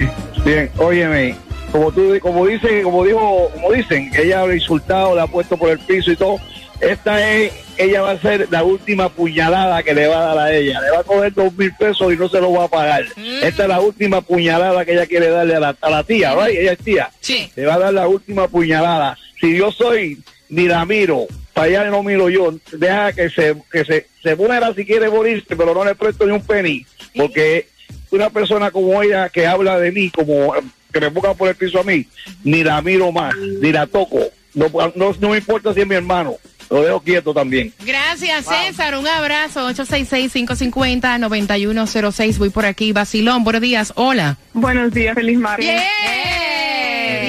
bien, 0.44 0.70
óyeme, 0.78 1.36
como 1.70 1.92
tú, 1.92 2.18
como 2.20 2.46
dice, 2.46 2.82
como 2.82 3.04
dijo, 3.04 3.50
como 3.54 3.72
dicen, 3.72 4.10
ella 4.16 4.42
ha 4.42 4.54
insultado, 4.54 5.14
le 5.14 5.20
ha 5.20 5.26
puesto 5.26 5.56
por 5.56 5.70
el 5.70 5.78
piso 5.78 6.10
y 6.10 6.16
todo. 6.16 6.38
Esta 6.80 7.32
es, 7.32 7.52
ella 7.78 8.02
va 8.02 8.12
a 8.12 8.20
ser 8.20 8.48
la 8.50 8.62
última 8.62 9.08
puñalada 9.08 9.82
que 9.82 9.94
le 9.94 10.06
va 10.06 10.16
a 10.16 10.34
dar 10.34 10.38
a 10.46 10.54
ella. 10.54 10.80
Le 10.80 10.90
va 10.90 11.00
a 11.00 11.04
coger 11.04 11.32
dos 11.32 11.52
mil 11.54 11.72
pesos 11.74 12.12
y 12.12 12.16
no 12.16 12.28
se 12.28 12.40
lo 12.40 12.52
va 12.52 12.64
a 12.64 12.68
pagar. 12.68 13.04
Esta 13.42 13.62
es 13.62 13.68
la 13.68 13.80
última 13.80 14.20
puñalada 14.20 14.84
que 14.84 14.92
ella 14.92 15.06
quiere 15.06 15.30
darle 15.30 15.56
a 15.56 15.60
la, 15.60 15.76
a 15.80 15.90
la 15.90 16.04
tía, 16.04 16.34
¿right? 16.34 16.58
Ella 16.58 16.72
es 16.72 16.78
tía. 16.78 17.10
Sí. 17.20 17.50
Le 17.56 17.66
va 17.66 17.74
a 17.74 17.78
dar 17.78 17.94
la 17.94 18.08
última 18.08 18.48
puñalada. 18.48 19.16
Si 19.40 19.56
yo 19.56 19.72
soy, 19.72 20.18
ni 20.48 20.68
la 20.68 20.84
miro, 20.84 21.26
para 21.52 21.68
allá 21.68 21.84
no 21.90 22.02
miro 22.02 22.28
yo, 22.28 22.54
deja 22.72 23.12
que 23.12 23.30
se, 23.30 23.56
que 23.72 23.84
se, 23.84 24.06
se 24.22 24.36
muera 24.36 24.74
si 24.74 24.84
quiere 24.84 25.08
morirse, 25.08 25.56
pero 25.56 25.74
no 25.74 25.84
le 25.84 25.94
presto 25.94 26.26
ni 26.26 26.32
un 26.32 26.42
penny, 26.42 26.84
porque 27.14 27.68
una 28.10 28.30
persona 28.30 28.70
como 28.70 29.02
ella 29.02 29.28
que 29.30 29.46
habla 29.46 29.78
de 29.78 29.90
mí, 29.92 30.10
como 30.10 30.52
que 30.92 31.00
me 31.00 31.10
ponga 31.10 31.34
por 31.34 31.48
el 31.48 31.54
piso 31.54 31.80
a 31.80 31.84
mí, 31.84 32.06
ni 32.44 32.62
la 32.62 32.80
miro 32.82 33.10
más, 33.12 33.34
ni 33.36 33.72
la 33.72 33.86
toco. 33.86 34.20
No, 34.54 34.70
no, 34.94 35.14
no 35.20 35.28
me 35.30 35.38
importa 35.38 35.74
si 35.74 35.80
es 35.80 35.86
mi 35.86 35.94
hermano, 35.94 36.36
lo 36.70 36.82
dejo 36.82 37.00
quieto 37.00 37.34
también. 37.34 37.72
Gracias, 37.84 38.46
César. 38.46 38.96
Un 38.96 39.06
abrazo. 39.06 39.68
866-550-9106. 39.70 42.38
Voy 42.38 42.50
por 42.50 42.66
aquí. 42.66 42.92
Vacilón, 42.92 43.44
buenos 43.44 43.62
días. 43.62 43.92
Hola. 43.96 44.36
Buenos 44.52 44.92
días, 44.92 45.14
feliz 45.14 45.38
martes. 45.38 45.66
Bien. 45.66 45.82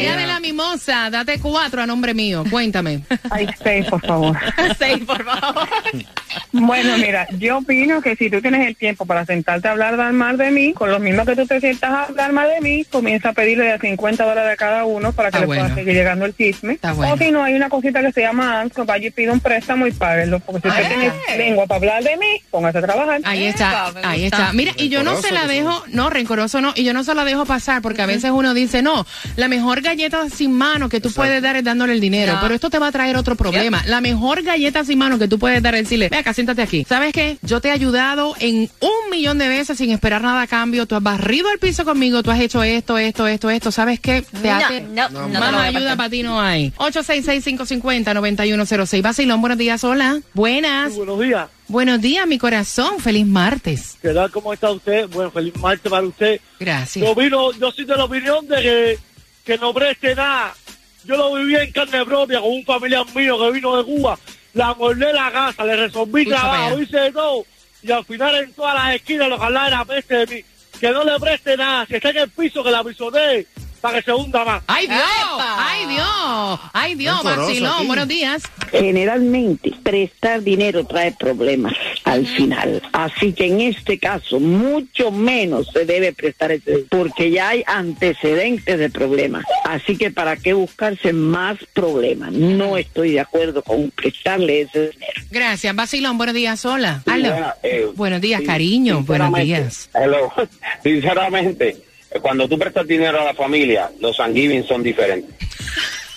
Día 0.01 0.15
de 0.15 0.27
la 0.27 0.39
mimosa. 0.39 1.09
Date 1.09 1.39
cuatro 1.39 1.81
a 1.81 1.85
nombre 1.85 2.13
mío. 2.13 2.43
Cuéntame. 2.49 3.01
Ay, 3.29 3.47
seis, 3.63 3.85
por 3.87 4.01
favor. 4.05 4.37
Seis, 4.77 5.03
por 5.05 5.23
favor. 5.23 5.67
Bueno, 6.51 6.97
mira, 6.97 7.27
yo 7.37 7.57
opino 7.59 8.01
que 8.01 8.15
si 8.15 8.29
tú 8.29 8.41
tienes 8.41 8.67
el 8.67 8.75
tiempo 8.75 9.05
para 9.05 9.25
sentarte 9.25 9.67
a 9.67 9.71
hablar 9.71 9.95
mal 10.13 10.37
de 10.37 10.51
mí, 10.51 10.73
con 10.73 10.89
los 10.91 10.99
mismos 10.99 11.25
que 11.25 11.35
tú 11.35 11.45
te 11.45 11.59
sientas 11.59 11.89
a 11.91 12.03
hablar 12.03 12.33
mal 12.33 12.49
de 12.49 12.61
mí, 12.61 12.85
comienza 12.85 13.29
a 13.29 13.33
pedirle 13.33 13.65
de 13.65 13.79
50 13.79 14.23
dólares 14.25 14.53
a 14.53 14.55
cada 14.57 14.85
uno 14.85 15.11
para 15.11 15.29
que 15.31 15.37
Está 15.37 15.39
le 15.41 15.45
bueno. 15.47 15.63
pueda 15.63 15.75
seguir 15.75 15.93
llegando 15.93 16.25
el 16.25 16.35
chisme. 16.35 16.79
bueno. 16.95 17.13
O 17.13 17.17
si 17.17 17.31
no, 17.31 17.43
hay 17.43 17.53
una 17.55 17.69
cosita 17.69 18.01
que 18.01 18.11
se 18.11 18.21
llama 18.21 18.61
ANS, 18.61 18.73
que 18.73 18.81
vaya 18.83 19.07
y 19.07 19.11
pida 19.11 19.31
un 19.33 19.39
préstamo 19.39 19.87
y 19.87 19.91
páguelo. 19.91 20.39
Porque 20.39 20.61
si 20.61 20.67
usted 20.67 20.87
tiene 20.87 21.11
lengua 21.37 21.65
para 21.67 21.77
hablar 21.79 22.03
de 22.03 22.17
mí, 22.17 22.41
póngase 22.51 22.77
a 22.77 22.81
trabajar. 22.81 23.21
Ahí 23.23 23.45
está, 23.45 23.91
ahí 24.03 24.25
está. 24.25 24.53
Mira, 24.53 24.73
y 24.77 24.89
yo 24.89 25.03
no 25.03 25.17
se 25.21 25.31
la 25.31 25.47
dejo, 25.47 25.83
no, 25.87 26.09
rencoroso 26.09 26.61
no, 26.61 26.73
y 26.75 26.83
yo 26.83 26.93
no 26.93 27.03
se 27.03 27.13
la 27.13 27.23
dejo 27.25 27.45
pasar 27.45 27.81
porque 27.81 28.01
a 28.01 28.05
veces 28.05 28.31
uno 28.31 28.53
dice, 28.53 28.81
no, 28.81 29.05
la 29.35 29.47
mejor 29.47 29.81
galleta 29.81 30.29
sin 30.29 30.53
mano 30.53 30.89
que 30.89 30.99
tú 31.01 31.11
puedes 31.11 31.41
dar 31.41 31.55
es 31.55 31.63
dándole 31.63 31.93
el 31.93 31.99
dinero, 32.01 32.33
No. 32.33 32.39
pero 32.41 32.55
esto 32.55 32.69
te 32.69 32.79
va 32.79 32.87
a 32.87 32.91
traer 32.91 33.15
otro 33.17 33.35
problema. 33.35 33.83
La 33.85 34.01
mejor 34.01 34.43
galleta 34.43 34.83
sin 34.83 34.97
mano 34.99 35.17
que 35.19 35.27
tú 35.27 35.39
puedes 35.39 35.61
dar 35.61 35.75
es 35.75 35.83
decirle, 35.83 36.09
ve 36.09 36.23
acá, 36.27 36.33
siéntate 36.33 36.61
aquí. 36.61 36.83
¿Sabes 36.87 37.13
qué? 37.13 37.37
Yo 37.41 37.61
te 37.61 37.69
he 37.69 37.71
ayudado 37.71 38.35
en 38.39 38.69
un 38.81 39.09
millón 39.09 39.37
de 39.37 39.47
veces 39.47 39.77
sin 39.77 39.91
esperar 39.91 40.21
nada 40.21 40.41
a 40.41 40.47
cambio, 40.47 40.85
tú 40.85 40.95
has 40.95 41.03
barrido 41.03 41.49
el 41.51 41.59
piso 41.59 41.85
conmigo, 41.85 42.21
tú 42.23 42.31
has 42.31 42.39
hecho 42.41 42.61
esto, 42.63 42.97
esto, 42.97 43.27
esto, 43.27 43.49
esto. 43.49 43.71
¿Sabes 43.71 43.99
qué? 44.01 44.21
Te 44.23 44.47
No, 44.49 44.55
hace- 44.55 44.81
no, 44.81 45.09
no, 45.09 45.29
más 45.29 45.53
ayuda 45.55 45.95
para 45.95 46.09
ti 46.09 46.23
no 46.23 46.41
hay. 46.41 46.73
866-550-9106. 46.77 49.01
Vacilón, 49.01 49.41
buenos 49.41 49.57
días, 49.57 49.83
hola. 49.83 50.19
Buenas. 50.33 50.95
Buenos 50.95 51.19
días. 51.19 51.47
Buenos 51.69 51.99
días, 52.01 52.25
mi 52.27 52.37
corazón. 52.37 52.99
Feliz 52.99 53.25
martes. 53.25 53.97
¿Qué 54.01 54.09
tal? 54.13 54.29
¿Cómo 54.31 54.53
está 54.53 54.71
usted? 54.71 55.07
Bueno, 55.09 55.31
feliz 55.31 55.55
martes 55.57 55.89
para 55.89 56.05
usted. 56.05 56.39
Gracias. 56.59 57.05
Yo, 57.05 57.15
vino, 57.15 57.51
yo 57.53 57.71
soy 57.71 57.85
de 57.85 57.95
la 57.95 58.03
opinión 58.05 58.47
de 58.47 58.61
que, 58.61 58.99
que 59.45 59.57
no 59.57 59.73
preste 59.73 60.13
nada. 60.15 60.53
Yo 61.05 61.15
lo 61.15 61.33
viví 61.35 61.55
en 61.55 61.71
carne 61.71 62.03
propia 62.05 62.41
con 62.41 62.51
un 62.51 62.65
familiar 62.65 63.05
mío 63.15 63.37
que 63.39 63.51
vino 63.51 63.77
de 63.77 63.83
Cuba. 63.85 64.19
La 64.57 64.73
mordé 64.73 65.13
la 65.13 65.31
casa, 65.31 65.63
le 65.63 65.75
resolví 65.75 66.25
trabajo, 66.25 66.79
hice 66.79 66.97
de 66.97 67.11
todo. 67.11 67.45
y 67.83 67.91
al 67.91 68.03
final 68.03 68.35
en 68.35 68.53
todas 68.53 68.73
las 68.73 68.95
esquinas 68.95 69.29
los 69.29 69.39
hablan 69.39 69.69
la 69.69 69.85
peste 69.85 70.25
de 70.25 70.35
mí. 70.35 70.43
Que 70.79 70.89
no 70.89 71.03
le 71.03 71.19
preste 71.19 71.55
nada, 71.55 71.85
si 71.85 71.95
está 71.95 72.09
en 72.09 72.17
el 72.17 72.29
piso 72.29 72.63
que 72.63 72.71
la 72.71 72.83
pisotee 72.83 73.47
para 73.81 73.97
que 73.99 74.05
se 74.05 74.13
hunda 74.13 74.43
más. 74.43 74.63
¡Ay 74.67 74.87
Dios! 74.87 75.01
¡Ay 75.39 75.85
Dios! 75.87 76.59
¡Ay 76.73 76.95
Dios! 76.95 77.25
Aquí. 77.25 77.87
buenos 77.87 78.07
días. 78.07 78.43
Generalmente, 78.71 79.71
prestar 79.83 80.41
dinero 80.41 80.85
trae 80.85 81.13
problemas 81.13 81.73
al 82.03 82.25
final. 82.25 82.81
Así 82.91 83.33
que 83.33 83.45
en 83.45 83.61
este 83.61 83.97
caso, 83.97 84.39
mucho 84.39 85.11
menos 85.11 85.69
se 85.71 85.85
debe 85.85 86.13
prestar 86.13 86.51
ese 86.51 86.71
dinero, 86.71 86.87
porque 86.89 87.31
ya 87.31 87.49
hay 87.49 87.63
antecedentes 87.65 88.77
de 88.77 88.89
problemas. 88.89 89.45
Así 89.65 89.97
que, 89.97 90.11
¿para 90.11 90.35
qué 90.35 90.53
buscarse 90.53 91.13
más 91.13 91.57
problemas? 91.73 92.31
No 92.33 92.77
estoy 92.77 93.11
de 93.11 93.19
acuerdo 93.19 93.61
con 93.61 93.91
prestarle 93.91 94.61
ese 94.61 94.89
dinero. 94.91 95.13
Gracias, 95.31 95.75
Vacilón, 95.75 96.17
buenos 96.17 96.35
días, 96.35 96.65
hola. 96.65 97.03
Eh, 97.63 97.87
buenos 97.95 98.21
días, 98.21 98.41
sí, 98.41 98.45
cariño, 98.47 99.03
buenos 99.03 99.33
días. 99.33 99.89
hello. 99.93 100.31
Sinceramente, 100.83 101.86
cuando 102.21 102.47
tú 102.47 102.57
prestas 102.57 102.87
dinero 102.87 103.21
a 103.21 103.25
la 103.25 103.33
familia, 103.33 103.91
los 103.99 104.17
Thanksgiving 104.17 104.65
son 104.67 104.83
diferentes. 104.83 105.35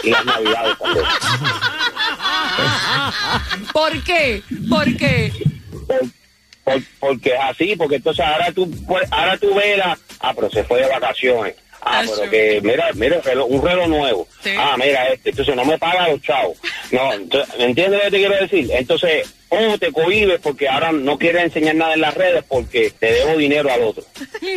Y 0.02 0.10
las 0.10 0.24
navidades 0.24 0.78
también. 0.78 1.04
¿Por 3.72 4.02
qué? 4.04 4.42
¿Por 4.68 4.96
qué? 4.96 5.32
Por- 5.86 6.10
porque 7.00 7.30
es 7.30 7.40
así, 7.42 7.74
porque 7.76 7.96
entonces 7.96 8.24
ahora 8.24 8.52
tú, 8.52 8.70
puedes- 8.86 9.10
ahora 9.12 9.36
tú 9.38 9.54
ves 9.54 9.76
la, 9.78 9.98
ah, 10.20 10.32
pero 10.34 10.50
se 10.50 10.62
fue 10.64 10.80
de 10.80 10.88
vacaciones. 10.88 11.54
Ah, 11.82 12.02
pero 12.06 12.30
que, 12.30 12.60
mira, 12.62 12.90
mira, 12.94 13.20
un 13.46 13.62
reloj 13.62 13.88
nuevo. 13.88 14.28
Ah, 14.58 14.76
mira 14.78 15.08
este. 15.08 15.30
Entonces 15.30 15.56
no 15.56 15.64
me 15.64 15.78
paga 15.78 16.08
los 16.08 16.20
chavos. 16.20 16.58
No, 16.92 17.12
entonces, 17.14 17.58
¿me 17.58 17.64
entiendes 17.64 17.98
lo 17.98 18.04
que 18.04 18.10
te 18.10 18.18
quiero 18.18 18.34
decir? 18.36 18.70
Entonces, 18.72 19.34
o 19.50 19.78
te 19.78 19.92
cohibes 19.92 20.40
porque 20.40 20.68
ahora 20.68 20.92
no 20.92 21.18
quieres 21.18 21.44
enseñar 21.44 21.74
nada 21.74 21.94
en 21.94 22.00
las 22.00 22.14
redes 22.14 22.44
porque 22.48 22.92
te 22.98 23.12
debo 23.12 23.36
dinero 23.36 23.70
al 23.72 23.82
otro. 23.82 24.04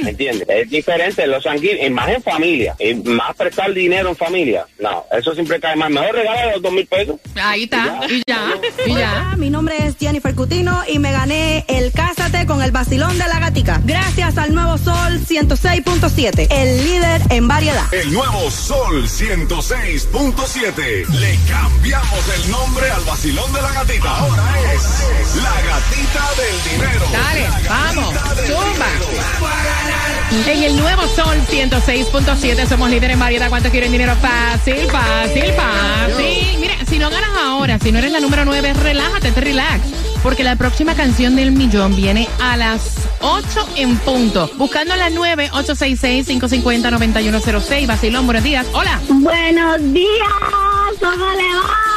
¿Me 0.04 0.12
entiendes? 0.12 0.48
Es 0.48 0.70
diferente, 0.70 1.26
los 1.28 1.44
sanguíneos, 1.44 1.92
más 1.92 2.10
en 2.10 2.22
familia, 2.22 2.76
y 2.80 2.94
más 2.96 3.36
prestar 3.36 3.74
dinero 3.74 4.10
en 4.10 4.16
familia. 4.16 4.66
No, 4.80 5.06
eso 5.12 5.34
siempre 5.34 5.60
cae 5.60 5.76
mal. 5.76 5.92
Mejor 5.92 6.16
regala 6.16 6.54
los 6.54 6.62
dos 6.62 6.72
mil 6.72 6.86
pesos. 6.86 7.20
Ahí 7.36 7.64
está, 7.64 8.02
y 8.08 8.22
ya, 8.28 8.54
y 8.86 8.90
ya. 8.90 8.94
Hola, 8.94 9.36
mi 9.38 9.50
nombre 9.50 9.76
es 9.86 9.96
Jennifer 10.00 10.34
Cutino 10.36 10.84
y 10.88 11.00
me 11.00 11.12
gané 11.12 11.66
el 11.68 11.92
Cásate 11.92 12.46
con 12.46 12.62
el 12.62 12.72
vacilón 12.72 13.18
de 13.18 13.28
la 13.28 13.40
gatica. 13.40 13.82
Gracias 13.84 14.38
al 14.38 14.54
nuevo 14.54 14.78
Sol 14.78 15.20
106.7, 15.28 16.48
el 16.50 16.84
líder 16.84 17.22
en 17.30 17.48
variedad. 17.48 17.92
El 17.94 18.12
nuevo 18.12 18.50
Sol 18.52 19.08
106.7. 19.08 21.08
Le 21.08 21.40
cambiamos 21.50 22.30
el 22.36 22.52
nombre 22.52 22.90
al 22.90 23.04
vacilón 23.04 23.52
de 23.54 23.62
la 23.62 23.72
gatita. 23.72 24.18
Ahora 24.18 24.74
es 24.74 24.83
la 25.42 25.62
gatita 25.62 26.24
del 26.38 26.64
dinero. 26.72 27.06
Dale, 27.12 27.48
vamos, 27.68 28.14
zumba. 28.46 28.88
En 30.46 30.64
el 30.64 30.76
nuevo 30.76 31.08
Sol 31.08 31.38
106.7 31.50 32.68
somos 32.68 32.90
líderes 32.90 33.14
en 33.14 33.20
variedad. 33.20 33.48
¿Cuánto 33.50 33.70
quieren 33.70 33.92
dinero? 33.92 34.16
Fácil, 34.16 34.90
fácil, 34.90 35.54
fácil. 35.54 36.58
Mira, 36.60 36.74
si 36.90 36.98
no 37.00 37.10
ganas 37.10 37.30
ahora, 37.38 37.80
si 37.80 37.92
no 37.92 38.00
eres 38.00 38.12
la 38.12 38.20
número 38.20 38.44
9, 38.44 38.74
relájate, 38.74 39.32
te 39.32 39.42
relax. 39.42 39.82
Porque 40.24 40.44
la 40.44 40.56
próxima 40.56 40.96
canción 40.96 41.36
del 41.36 41.52
millón 41.52 41.96
viene 41.96 42.28
a 42.40 42.58
las 42.58 43.08
8 43.22 43.70
en 43.76 43.98
punto. 44.00 44.50
Buscando 44.56 44.96
la 44.96 45.10
9, 45.10 45.52
866-550-9106. 45.52 47.88
Vacilón, 47.88 48.26
buenos 48.26 48.44
días. 48.44 48.66
Hola. 48.74 49.00
Buenos 49.10 49.94
días, 49.94 50.28
¿cómo 51.00 51.30
le 51.32 51.56
va? 51.56 51.94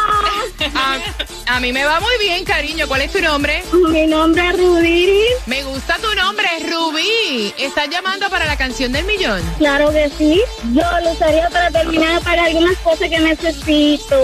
A, 1.47 1.61
mí 1.61 1.73
me 1.73 1.85
va 1.85 2.01
muy 2.01 2.19
bien, 2.21 2.45
cariño. 2.45 2.89
¿Cuál 2.89 3.03
es 3.03 3.13
tu 3.13 3.21
nombre? 3.21 3.63
Mi 3.91 4.07
nombre 4.07 4.49
es 4.49 4.59
Rubí. 4.59 5.13
Me 5.47 5.63
gusta 5.63 5.97
tu 5.99 6.13
nombre, 6.15 6.49
Rubí. 6.69 7.55
¿Estás 7.57 7.89
llamando 7.89 8.29
para 8.29 8.47
la 8.47 8.57
canción 8.57 8.91
del 8.93 9.05
millón? 9.05 9.41
Claro 9.59 9.91
que 9.93 10.11
sí. 10.19 10.43
Yo 10.73 10.83
lo 11.03 11.13
usaría 11.13 11.49
para 11.51 11.71
terminar 11.71 12.21
para 12.23 12.45
algunas 12.45 12.77
cosas 12.79 13.09
que 13.09 13.21
necesito. 13.21 14.17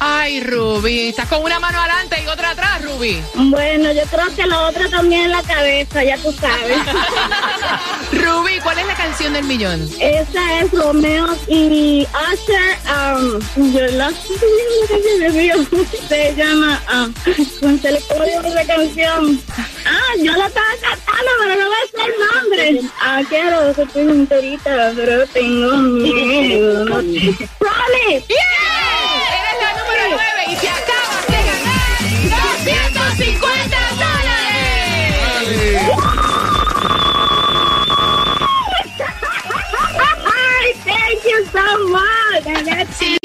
Ay, 0.00 0.40
Rubí. 0.40 1.08
Estás 1.08 1.28
con 1.28 1.42
una 1.42 1.58
mano 1.60 1.78
adelante 1.78 2.16
y 2.24 2.26
otra 2.28 2.50
atrás, 2.50 2.82
Rubí. 2.82 3.22
Bueno, 3.34 3.92
yo 3.92 4.02
creo 4.10 4.34
que 4.34 4.46
la 4.46 4.68
otra 4.68 4.88
también 4.88 5.26
en 5.26 5.32
la 5.32 5.42
cabeza, 5.42 6.02
ya 6.02 6.16
tú 6.18 6.32
sabes. 6.32 6.78
Rubí, 8.12 8.58
¿cuál 8.62 8.78
es 8.78 8.86
la 8.86 8.96
canción 8.96 9.34
del 9.34 9.44
millón? 9.44 9.88
Esa 10.00 10.60
es 10.60 10.70
Romeo 10.72 11.36
y 11.48 12.06
Usher. 12.32 12.78
Um, 12.88 13.72
yo 13.72 13.86
la 13.88 14.10
se 16.08 16.34
llama. 16.34 16.61
Um, 16.62 17.12
¿Cómo 17.58 17.76
se 17.78 17.90
le 17.90 18.00
puede 18.02 18.36
esa 18.36 18.64
canción? 18.64 19.40
Ah, 19.84 20.14
yo 20.22 20.32
la 20.32 20.46
estaba 20.46 20.66
cantando, 20.80 21.30
pero 21.40 21.56
no 21.56 21.68
me 21.70 21.76
sé 21.90 21.96
el 22.06 22.14
nombre. 22.40 22.90
Ah, 23.00 23.20
quiero 23.28 23.74
que 23.74 23.82
estoy 23.82 24.02
enterita, 24.02 24.92
pero 24.94 25.26
tengo 25.26 25.76
miedo. 25.76 26.84
¡Ronnie! 26.86 28.14
Eres 28.14 28.26
la 29.60 29.72
número 29.82 30.04
9 30.10 30.22
y 30.46 30.56
te 30.56 30.68
acabas 30.68 31.26
de 31.26 31.40
ganar 31.50 31.98
250 32.70 33.76
Ay, 40.24 40.72
thank 40.84 41.24
you 41.24 41.44
so 41.46 41.88
much. 41.88 42.21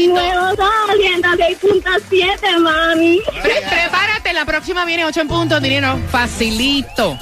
Nuevo 0.08 0.56
Sol 0.56 0.98
106.7, 1.00 2.60
mami. 2.60 3.22
Pre- 3.41 3.62
prepárate, 3.70 4.34
la 4.34 4.46
próxima 4.46 4.86
viene 4.86 5.06
8 5.06 5.22
en 5.22 5.28
punto, 5.28 5.60
dinero 5.60 6.00
facilito. 6.12 7.17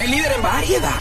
El 0.00 0.10
líder 0.10 0.32
en 0.32 0.42
variedad. 0.42 0.96